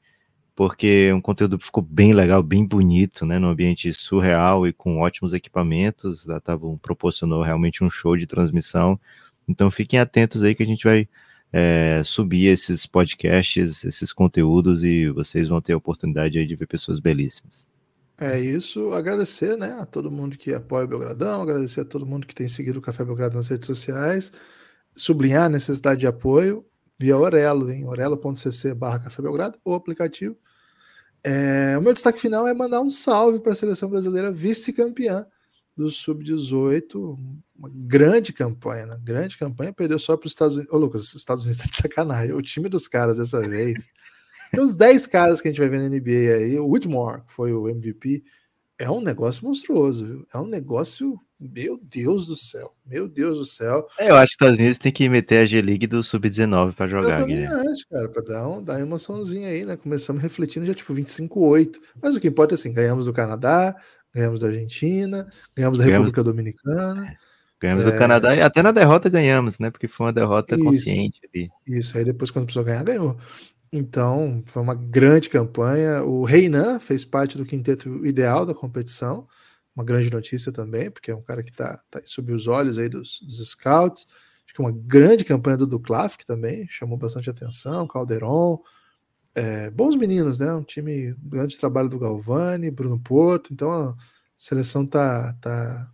porque 0.53 1.13
um 1.13 1.21
conteúdo 1.21 1.57
ficou 1.59 1.81
bem 1.81 2.11
legal, 2.11 2.43
bem 2.43 2.65
bonito, 2.65 3.25
né? 3.25 3.39
Num 3.39 3.47
ambiente 3.47 3.93
surreal 3.93 4.67
e 4.67 4.73
com 4.73 4.99
ótimos 4.99 5.33
equipamentos. 5.33 6.29
A 6.29 6.41
Tabum 6.41 6.77
proporcionou 6.77 7.41
realmente 7.41 7.85
um 7.85 7.89
show 7.89 8.17
de 8.17 8.27
transmissão. 8.27 8.99
Então 9.49 9.71
fiquem 9.71 9.99
atentos 9.99 10.43
aí 10.43 10.53
que 10.53 10.61
a 10.61 10.65
gente 10.65 10.83
vai 10.83 11.09
é, 11.51 12.01
subir 12.05 12.47
esses 12.47 12.85
podcasts, 12.85 13.83
esses 13.83 14.13
conteúdos 14.13 14.83
e 14.83 15.09
vocês 15.09 15.47
vão 15.47 15.59
ter 15.59 15.73
a 15.73 15.77
oportunidade 15.77 16.37
aí 16.37 16.45
de 16.45 16.55
ver 16.55 16.67
pessoas 16.67 16.99
belíssimas. 16.99 17.67
É 18.21 18.39
isso, 18.39 18.93
agradecer 18.93 19.57
né, 19.57 19.77
a 19.79 19.85
todo 19.85 20.11
mundo 20.11 20.37
que 20.37 20.53
apoia 20.53 20.85
o 20.85 20.87
Belgradão, 20.87 21.41
agradecer 21.41 21.81
a 21.81 21.85
todo 21.85 22.05
mundo 22.05 22.27
que 22.27 22.35
tem 22.35 22.47
seguido 22.47 22.77
o 22.77 22.81
Café 22.81 23.03
Belgrado 23.03 23.35
nas 23.35 23.47
redes 23.47 23.65
sociais, 23.65 24.31
sublinhar 24.95 25.45
a 25.45 25.49
necessidade 25.49 26.01
de 26.01 26.07
apoio 26.07 26.65
via 26.99 27.17
Orelo, 27.17 27.71
em 27.71 27.85
orelo.cc 27.85 28.73
barra 28.73 28.99
Café 28.99 29.21
Belgrado, 29.21 29.57
ou 29.63 29.73
aplicativo. 29.73 30.35
É, 31.23 31.77
o 31.77 31.81
meu 31.81 31.93
destaque 31.93 32.19
final 32.19 32.45
é 32.45 32.53
mandar 32.53 32.81
um 32.81 32.89
salve 32.89 33.39
para 33.39 33.53
a 33.53 33.55
seleção 33.55 33.89
brasileira 33.89 34.31
vice-campeã 34.31 35.25
do 35.79 35.89
Sub-18, 35.89 37.17
uma 37.57 37.71
grande 37.73 38.33
campanha, 38.33 38.85
né? 38.85 38.99
grande 39.01 39.37
campanha, 39.37 39.71
perdeu 39.71 39.97
só 39.97 40.17
para 40.17 40.27
os 40.27 40.33
Estados 40.33 40.57
Unidos. 40.57 40.73
Ô, 40.73 40.77
Lucas, 40.77 41.03
os 41.03 41.15
Estados 41.15 41.45
Unidos 41.45 41.61
tá 41.63 41.69
de 41.69 41.77
sacanagem. 41.77 42.33
O 42.33 42.41
time 42.41 42.67
dos 42.67 42.85
caras 42.85 43.17
dessa 43.17 43.39
vez. 43.47 43.87
Tem 44.51 44.61
uns 44.61 44.75
10 44.75 45.07
caras 45.07 45.41
que 45.41 45.47
a 45.47 45.51
gente 45.51 45.59
vai 45.59 45.69
ver 45.69 45.79
na 45.79 45.87
NBA 45.87 46.35
aí. 46.35 46.59
O 46.59 46.67
Whitmore, 46.67 47.21
que 47.21 47.31
foi 47.31 47.53
o 47.53 47.69
MVP, 47.69 48.23
é 48.77 48.91
um 48.91 48.99
negócio 48.99 49.45
monstruoso, 49.45 50.05
viu? 50.05 50.27
É 50.33 50.37
um 50.37 50.47
negócio, 50.47 51.17
meu 51.39 51.77
Deus 51.81 52.27
do 52.27 52.35
céu, 52.35 52.73
meu 52.85 53.07
Deus 53.07 53.37
do 53.37 53.45
céu. 53.45 53.87
É, 53.97 54.09
eu 54.09 54.15
acho 54.15 54.27
que 54.27 54.31
os 54.31 54.31
Estados 54.31 54.57
Unidos 54.57 54.77
tem 54.77 54.91
que 54.91 55.07
meter 55.07 55.43
a 55.43 55.45
G-League 55.45 55.87
do 55.87 56.03
Sub-19 56.03 56.73
para 56.73 56.87
jogar. 56.87 57.29
Eu 57.29 57.71
acho, 57.71 57.87
cara, 57.89 58.09
para 58.09 58.21
dar, 58.23 58.49
um, 58.49 58.61
dar 58.61 58.73
uma 58.73 58.81
emoçãozinha 58.81 59.47
aí, 59.47 59.63
né? 59.63 59.77
Começamos 59.77 60.21
refletindo 60.21 60.65
já 60.65 60.73
tipo 60.73 60.93
25-8. 60.93 61.77
Mas 62.01 62.15
o 62.15 62.19
que 62.19 62.27
importa 62.27 62.53
é 62.53 62.55
assim, 62.55 62.73
ganhamos 62.73 63.05
do 63.05 63.13
Canadá, 63.13 63.75
ganhamos 64.13 64.41
da 64.41 64.47
Argentina, 64.47 65.29
ganhamos 65.55 65.79
da 65.79 65.85
ganhamos... 65.85 66.07
República 66.07 66.23
Dominicana. 66.23 67.17
Ganhamos 67.59 67.85
é... 67.85 67.91
do 67.91 67.97
Canadá 67.97 68.35
e 68.35 68.41
até 68.41 68.63
na 68.63 68.71
derrota 68.71 69.09
ganhamos, 69.09 69.59
né? 69.59 69.69
Porque 69.69 69.87
foi 69.87 70.07
uma 70.07 70.13
derrota 70.13 70.55
isso, 70.55 70.63
consciente 70.63 71.21
ali. 71.33 71.49
Isso, 71.67 71.97
aí 71.97 72.05
depois 72.05 72.31
quando 72.31 72.45
precisou 72.45 72.63
ganhar, 72.63 72.83
ganhou. 72.83 73.17
Então, 73.71 74.43
foi 74.47 74.61
uma 74.61 74.73
grande 74.73 75.29
campanha. 75.29 76.03
O 76.03 76.23
Reinan 76.23 76.79
fez 76.79 77.05
parte 77.05 77.37
do 77.37 77.45
quinteto 77.45 78.05
ideal 78.05 78.45
da 78.45 78.53
competição. 78.53 79.27
Uma 79.75 79.83
grande 79.83 80.11
notícia 80.11 80.51
também, 80.51 80.89
porque 80.89 81.11
é 81.11 81.15
um 81.15 81.21
cara 81.21 81.43
que 81.43 81.51
está 81.51 81.79
tá 81.89 82.01
sob 82.05 82.33
os 82.33 82.47
olhos 82.47 82.77
aí 82.77 82.89
dos, 82.89 83.19
dos 83.21 83.49
scouts. 83.49 84.07
Acho 84.45 84.55
que 84.55 84.61
uma 84.61 84.71
grande 84.71 85.23
campanha 85.23 85.57
do 85.57 85.67
Duclaf, 85.67 86.17
que 86.17 86.25
também 86.25 86.67
chamou 86.67 86.97
bastante 86.97 87.29
atenção. 87.29 87.87
Calderon, 87.87 88.59
é, 89.35 89.69
bons 89.69 89.95
meninos, 89.95 90.39
né? 90.39 90.53
Um 90.53 90.63
time, 90.63 91.15
grande 91.21 91.57
trabalho 91.57 91.89
do 91.89 91.99
Galvani, 91.99 92.71
Bruno 92.71 92.99
Porto. 92.99 93.53
Então 93.53 93.71
a 93.71 93.95
seleção 94.37 94.85
tá, 94.85 95.33
tá 95.41 95.91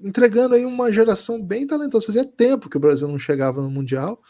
entregando 0.00 0.54
aí 0.54 0.64
uma 0.64 0.92
geração 0.92 1.42
bem 1.42 1.66
talentosa. 1.66 2.06
Fazia 2.06 2.24
tempo 2.24 2.68
que 2.68 2.76
o 2.76 2.80
Brasil 2.80 3.08
não 3.08 3.18
chegava 3.18 3.62
no 3.62 3.70
Mundial, 3.70 4.20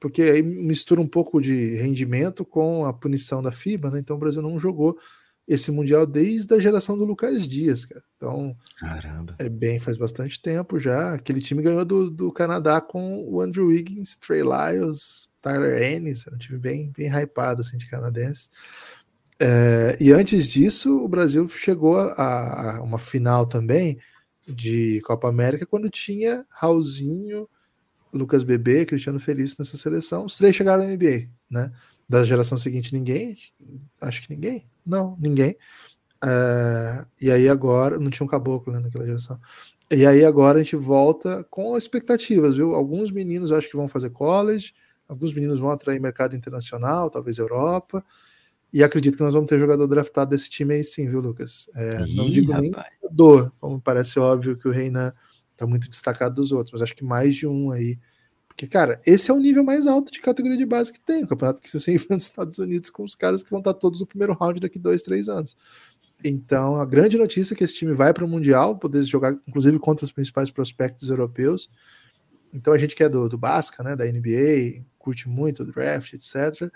porque 0.00 0.22
aí 0.22 0.42
mistura 0.42 1.00
um 1.00 1.08
pouco 1.08 1.40
de 1.40 1.76
rendimento 1.76 2.44
com 2.44 2.84
a 2.84 2.92
punição 2.92 3.42
da 3.42 3.52
FIBA, 3.52 3.90
né? 3.90 3.98
Então 3.98 4.16
o 4.16 4.20
Brasil 4.20 4.42
não 4.42 4.58
jogou 4.58 4.98
esse 5.46 5.72
Mundial 5.72 6.06
desde 6.06 6.54
a 6.54 6.58
geração 6.58 6.96
do 6.96 7.04
Lucas 7.04 7.46
Dias, 7.46 7.84
cara. 7.84 8.02
Então, 8.16 8.56
Caramba. 8.78 9.34
é 9.38 9.48
bem, 9.48 9.78
faz 9.78 9.96
bastante 9.96 10.40
tempo 10.40 10.78
já. 10.78 11.14
Aquele 11.14 11.40
time 11.40 11.62
ganhou 11.62 11.84
do, 11.84 12.10
do 12.10 12.32
Canadá 12.32 12.80
com 12.80 13.24
o 13.28 13.40
Andrew 13.40 13.66
Wiggins, 13.66 14.16
Trey 14.16 14.42
Lyles, 14.42 15.28
Tyler 15.42 15.82
Ennis, 15.82 16.24
um 16.32 16.38
time 16.38 16.58
bem, 16.58 16.92
bem 16.96 17.08
hypado 17.08 17.60
assim, 17.60 17.76
de 17.76 17.88
canadense. 17.88 18.48
É, 19.40 19.96
e 20.00 20.12
antes 20.12 20.46
disso, 20.46 21.04
o 21.04 21.08
Brasil 21.08 21.48
chegou 21.48 21.98
a, 21.98 22.76
a, 22.76 22.82
uma 22.82 22.98
final 22.98 23.44
também 23.44 23.98
de 24.46 25.00
Copa 25.04 25.28
América 25.28 25.66
quando 25.66 25.90
tinha 25.90 26.46
Raulzinho, 26.48 27.48
Lucas 28.12 28.44
Bebê, 28.44 28.86
Cristiano 28.86 29.18
Felício 29.18 29.56
nessa 29.58 29.76
seleção. 29.76 30.26
Os 30.26 30.38
três 30.38 30.54
chegaram 30.54 30.84
na 30.84 30.90
NBA, 30.90 31.28
né? 31.50 31.72
Da 32.08 32.24
geração 32.24 32.56
seguinte, 32.56 32.94
ninguém. 32.94 33.36
Acho 34.00 34.22
que 34.22 34.32
ninguém. 34.32 34.64
Não, 34.86 35.16
ninguém. 35.20 35.56
É, 36.24 37.04
e 37.20 37.30
aí 37.30 37.48
agora, 37.48 37.98
não 37.98 38.10
tinha 38.10 38.24
um 38.24 38.30
caboclo 38.30 38.72
né, 38.72 38.78
naquela 38.78 39.04
geração. 39.04 39.40
E 39.90 40.06
aí 40.06 40.24
agora 40.24 40.60
a 40.60 40.62
gente 40.62 40.76
volta 40.76 41.44
com 41.50 41.76
expectativas, 41.76 42.56
viu? 42.56 42.74
Alguns 42.74 43.10
meninos 43.10 43.50
acho 43.50 43.68
que 43.68 43.76
vão 43.76 43.88
fazer 43.88 44.10
college, 44.10 44.72
Alguns 45.12 45.34
meninos 45.34 45.58
vão 45.58 45.70
atrair 45.70 46.00
mercado 46.00 46.34
internacional, 46.34 47.10
talvez 47.10 47.36
Europa. 47.36 48.02
E 48.72 48.82
acredito 48.82 49.18
que 49.18 49.22
nós 49.22 49.34
vamos 49.34 49.48
ter 49.48 49.58
jogador 49.58 49.86
draftado 49.86 50.30
desse 50.30 50.48
time 50.48 50.74
aí 50.74 50.82
sim, 50.82 51.06
viu, 51.06 51.20
Lucas? 51.20 51.68
É, 51.74 52.04
Ih, 52.06 52.16
não 52.16 52.30
digo 52.30 52.50
rapaz. 52.50 52.62
nem 52.62 52.72
jogador, 53.02 53.52
como 53.60 53.78
parece 53.78 54.18
óbvio 54.18 54.56
que 54.56 54.66
o 54.66 54.70
Reina 54.70 55.14
tá 55.54 55.66
muito 55.66 55.90
destacado 55.90 56.34
dos 56.34 56.50
outros, 56.50 56.72
mas 56.72 56.80
acho 56.80 56.96
que 56.96 57.04
mais 57.04 57.34
de 57.34 57.46
um 57.46 57.70
aí. 57.70 57.98
Porque, 58.48 58.66
cara, 58.66 58.98
esse 59.06 59.30
é 59.30 59.34
o 59.34 59.38
nível 59.38 59.62
mais 59.62 59.86
alto 59.86 60.10
de 60.10 60.20
categoria 60.22 60.56
de 60.56 60.64
base 60.64 60.90
que 60.90 61.00
tem. 61.00 61.24
O 61.24 61.26
campeonato 61.28 61.60
que 61.60 61.70
você 61.70 61.92
enfrenta 61.92 62.14
nos 62.14 62.24
Estados 62.24 62.58
Unidos 62.58 62.88
com 62.88 63.02
os 63.02 63.14
caras 63.14 63.42
que 63.42 63.50
vão 63.50 63.58
estar 63.58 63.74
todos 63.74 64.00
no 64.00 64.06
primeiro 64.06 64.32
round 64.32 64.60
daqui 64.60 64.78
dois, 64.78 65.02
três 65.02 65.28
anos. 65.28 65.54
Então, 66.24 66.76
a 66.76 66.86
grande 66.86 67.18
notícia 67.18 67.52
é 67.52 67.56
que 67.56 67.64
esse 67.64 67.74
time 67.74 67.92
vai 67.92 68.14
para 68.14 68.24
o 68.24 68.28
Mundial, 68.28 68.78
poder 68.78 69.04
jogar, 69.04 69.36
inclusive, 69.46 69.78
contra 69.78 70.06
os 70.06 70.12
principais 70.12 70.50
prospectos 70.50 71.10
europeus. 71.10 71.70
Então, 72.54 72.72
a 72.72 72.78
gente 72.78 72.94
que 72.94 73.02
é 73.02 73.08
do, 73.08 73.28
do 73.28 73.38
Basca, 73.38 73.82
né, 73.82 73.96
da 73.96 74.04
NBA, 74.04 74.84
curte 75.02 75.28
muito 75.28 75.62
o 75.62 75.66
draft, 75.66 76.12
etc. 76.12 76.70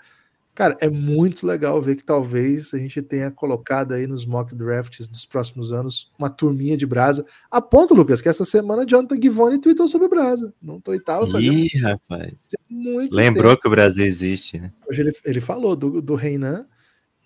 Cara, 0.57 0.75
é 0.81 0.89
muito 0.89 1.45
legal 1.45 1.79
ver 1.79 1.95
que 1.95 2.03
talvez 2.03 2.73
a 2.73 2.79
gente 2.79 2.99
tenha 2.99 3.29
colocado 3.29 3.93
aí 3.93 4.07
nos 4.07 4.25
mock 4.25 4.55
drafts 4.55 5.07
dos 5.07 5.23
próximos 5.23 5.71
anos 5.71 6.11
uma 6.17 6.31
turminha 6.31 6.75
de 6.75 6.83
brasa. 6.83 7.23
A 7.51 7.61
ponto, 7.61 7.93
Lucas, 7.93 8.23
que 8.23 8.27
essa 8.27 8.43
semana 8.43 8.83
Jonathan 8.83 9.21
Givone 9.21 9.61
tweetou 9.61 9.87
sobre 9.87 10.07
brasa. 10.07 10.51
Não 10.59 10.81
tô 10.81 10.91
oitavo 10.91 11.29
fazendo. 11.31 11.53
Ih, 11.53 11.77
rapaz. 11.77 12.33
Muito 12.67 13.15
Lembrou 13.15 13.51
tempo. 13.51 13.61
que 13.61 13.67
o 13.67 13.71
Brasil 13.71 14.03
existe, 14.03 14.59
né? 14.59 14.73
Hoje 14.89 15.01
ele, 15.03 15.15
ele 15.23 15.39
falou 15.39 15.75
do, 15.75 16.01
do 16.01 16.15
Reinan 16.15 16.65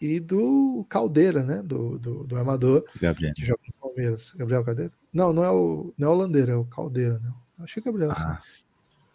e 0.01 0.19
do 0.19 0.85
Caldeira, 0.89 1.41
né? 1.41 1.63
Do, 1.63 1.97
do, 1.97 2.23
do 2.25 2.35
Amador. 2.35 2.83
Gabriel. 2.99 3.33
Que 3.33 3.45
joga 3.45 3.61
no 3.65 3.73
Palmeiras. 3.79 4.33
Gabriel 4.33 4.65
Caldeira? 4.65 4.91
Não, 5.13 5.31
não 5.31 5.43
é 5.45 5.51
o, 5.51 5.93
não 5.97 6.09
é 6.09 6.11
o 6.11 6.15
Landeira, 6.15 6.51
é 6.51 6.55
o 6.57 6.65
Caldeira, 6.65 7.17
né? 7.19 7.31
Acho 7.59 7.75
que 7.75 7.79
é 7.79 7.83
Gabriel. 7.83 8.11
Ah. 8.11 8.13
Assim. 8.33 8.61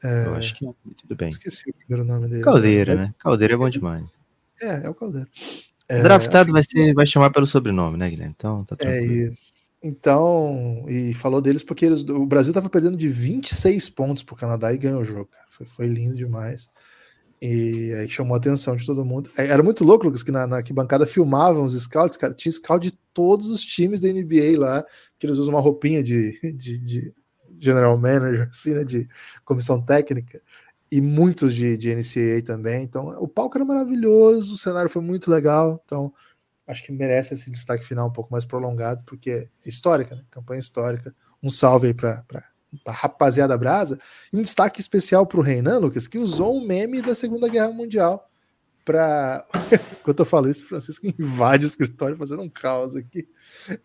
É, 0.06 0.26
eu 0.26 0.34
acho 0.34 0.54
que 0.54 0.64
tudo 0.96 1.16
bem. 1.16 1.28
Esqueci 1.28 1.68
o 1.68 1.74
primeiro 1.74 2.04
nome 2.04 2.28
dele. 2.28 2.42
Caldeira, 2.42 2.94
né? 2.94 3.14
Caldeira 3.18 3.54
é 3.54 3.56
bom 3.56 3.68
demais. 3.68 4.04
É, 4.62 4.86
é 4.86 4.88
o 4.88 4.94
Caldeira. 4.94 5.28
É, 5.88 6.02
Draftado 6.02 6.52
vai, 6.52 6.62
ser, 6.62 6.94
vai 6.94 7.04
chamar 7.04 7.30
pelo 7.30 7.46
sobrenome, 7.46 7.96
né, 7.96 8.08
Guilherme? 8.08 8.34
Então 8.36 8.64
tá 8.64 8.76
É 8.80 9.04
isso. 9.04 9.66
Então, 9.82 10.84
e 10.88 11.12
falou 11.14 11.40
deles 11.40 11.62
porque 11.62 11.86
eles, 11.86 12.02
o 12.02 12.24
Brasil 12.24 12.50
estava 12.50 12.68
perdendo 12.68 12.96
de 12.96 13.08
26 13.08 13.90
pontos 13.90 14.22
para 14.22 14.34
o 14.34 14.36
Canadá 14.36 14.72
e 14.72 14.78
ganhou 14.78 15.00
o 15.00 15.04
jogo. 15.04 15.28
Foi, 15.48 15.66
foi 15.66 15.86
lindo 15.86 16.16
demais. 16.16 16.68
E 17.40 17.92
aí 17.94 18.08
chamou 18.08 18.34
a 18.34 18.38
atenção 18.38 18.76
de 18.76 18.86
todo 18.86 19.04
mundo. 19.04 19.30
Era 19.36 19.62
muito 19.62 19.84
louco, 19.84 20.06
Lucas, 20.06 20.22
que 20.22 20.32
na, 20.32 20.46
na 20.46 20.56
arquibancada 20.56 21.06
filmavam 21.06 21.64
os 21.64 21.74
scouts, 21.80 22.16
cara. 22.16 22.32
Tinha 22.32 22.50
scout 22.50 22.82
de 22.90 22.98
todos 23.12 23.50
os 23.50 23.60
times 23.60 24.00
da 24.00 24.08
NBA 24.08 24.58
lá, 24.58 24.84
que 25.18 25.26
eles 25.26 25.36
usam 25.36 25.54
uma 25.54 25.60
roupinha 25.60 26.02
de, 26.02 26.38
de, 26.54 26.78
de 26.78 27.14
general 27.60 27.96
manager, 27.98 28.48
assim, 28.52 28.74
né? 28.74 28.84
De 28.84 29.08
comissão 29.44 29.80
técnica. 29.80 30.40
E 30.90 31.00
muitos 31.00 31.54
de, 31.54 31.76
de 31.76 31.94
NCAA 31.94 32.42
também. 32.44 32.84
Então, 32.84 33.08
o 33.20 33.26
palco 33.26 33.58
era 33.58 33.64
maravilhoso, 33.64 34.54
o 34.54 34.56
cenário 34.56 34.88
foi 34.88 35.02
muito 35.02 35.30
legal. 35.30 35.82
Então, 35.84 36.12
acho 36.66 36.84
que 36.84 36.92
merece 36.92 37.34
esse 37.34 37.50
destaque 37.50 37.84
final 37.84 38.08
um 38.08 38.12
pouco 38.12 38.32
mais 38.32 38.44
prolongado, 38.44 39.04
porque 39.04 39.30
é 39.64 39.68
histórica, 39.68 40.14
né? 40.14 40.22
Campanha 40.30 40.60
histórica. 40.60 41.14
Um 41.42 41.50
salve 41.50 41.88
aí 41.88 41.94
para 41.94 42.24
a 42.84 42.92
rapaziada 42.92 43.56
brasa. 43.58 43.98
E 44.32 44.36
um 44.36 44.42
destaque 44.42 44.80
especial 44.80 45.26
para 45.26 45.38
o 45.38 45.42
Reinan, 45.42 45.78
Lucas, 45.78 46.06
que 46.06 46.18
usou 46.18 46.56
um 46.56 46.64
meme 46.64 47.02
da 47.02 47.14
Segunda 47.14 47.48
Guerra 47.48 47.72
Mundial 47.72 48.28
para. 48.84 49.44
Enquanto 50.00 50.20
eu 50.20 50.24
falo 50.24 50.48
isso, 50.48 50.66
Francisco 50.66 51.06
invade 51.06 51.66
o 51.66 51.68
escritório 51.68 52.16
fazendo 52.16 52.42
um 52.42 52.48
caos 52.48 52.94
aqui. 52.94 53.28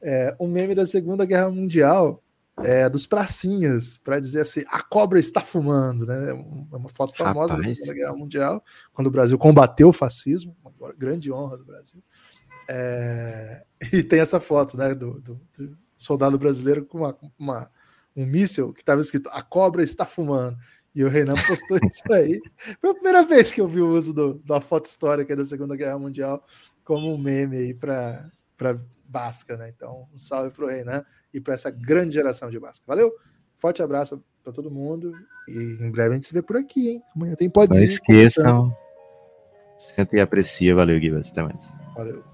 É, 0.02 0.36
um 0.40 0.48
meme 0.48 0.76
da 0.76 0.86
Segunda 0.86 1.26
Guerra 1.26 1.50
Mundial 1.50 2.24
é, 2.60 2.90
dos 2.90 3.06
pracinhas, 3.06 3.98
para 3.98 4.20
dizer 4.20 4.42
assim: 4.42 4.64
a 4.68 4.82
cobra 4.82 5.20
está 5.20 5.42
fumando, 5.42 6.06
né? 6.06 6.32
É 6.32 6.34
uma 6.34 6.90
foto 6.90 7.16
famosa 7.16 7.54
Rapaz. 7.54 7.70
da 7.70 7.76
Segunda 7.76 7.94
Guerra 7.94 8.16
Mundial, 8.16 8.64
quando 8.94 9.08
o 9.08 9.12
Brasil 9.12 9.38
combateu 9.38 9.90
o 9.90 9.94
fascismo, 9.94 10.56
uma 10.80 10.94
grande 10.94 11.32
honra 11.32 11.58
do 11.58 11.66
Brasil. 11.66 12.04
É, 12.68 13.64
e 13.92 14.04
tem 14.04 14.20
essa 14.20 14.40
foto, 14.40 14.78
né, 14.78 14.94
do, 14.94 15.20
do, 15.20 15.42
do 15.58 15.78
soldado 15.98 16.38
brasileiro 16.38 16.86
com 16.86 17.00
uma, 17.00 17.18
uma 17.38 17.72
um 18.16 18.26
míssil 18.26 18.74
que 18.74 18.82
estava 18.82 19.02
escrito 19.02 19.30
a 19.32 19.42
cobra 19.42 19.84
está 19.84 20.06
fumando. 20.06 20.58
E 20.94 21.04
o 21.06 21.10
Renan 21.10 21.36
postou 21.48 21.80
isso 21.84 22.12
aí. 22.12 22.42
Foi 22.80 22.90
a 22.90 22.94
primeira 22.94 23.24
vez 23.24 23.54
que 23.54 23.62
eu 23.62 23.68
vi 23.68 23.82
o 23.82 23.90
uso 23.90 24.14
do, 24.14 24.34
da 24.46 24.60
foto 24.60 24.88
histórica 24.88 25.36
da 25.36 25.46
Segunda 25.46 25.76
Guerra 25.76 25.98
Mundial 25.98 26.46
como 26.84 27.14
um 27.14 27.18
meme 27.18 27.56
aí 27.56 27.74
para 27.74 28.30
Basca, 29.06 29.56
né? 29.56 29.72
Então, 29.76 30.08
um 30.14 30.18
salve 30.18 30.54
para 30.54 30.66
o 30.66 30.68
Renan 30.68 31.06
e 31.34 31.40
para 31.40 31.54
essa 31.54 31.70
grande 31.70 32.14
geração 32.14 32.50
de 32.50 32.60
Basca. 32.60 32.84
Valeu? 32.88 33.12
Forte 33.58 33.82
abraço 33.82 34.24
para 34.44 34.52
todo 34.52 34.72
mundo 34.72 35.14
e 35.48 35.78
em 35.82 35.92
breve 35.92 36.12
a 36.12 36.14
gente 36.14 36.28
se 36.28 36.34
vê 36.34 36.42
por 36.42 36.58
aqui, 36.58 36.90
hein? 36.90 37.02
Amanhã 37.16 37.36
tem 37.36 37.50
pode 37.50 37.76
Não 37.76 37.84
esqueçam. 37.84 38.72
Senta 39.78 40.16
e 40.16 40.20
aprecia. 40.20 40.76
Valeu, 40.76 41.00
Guilherme. 41.00 41.28
Até 41.28 41.44
mais. 41.44 41.74
Valeu. 41.96 42.31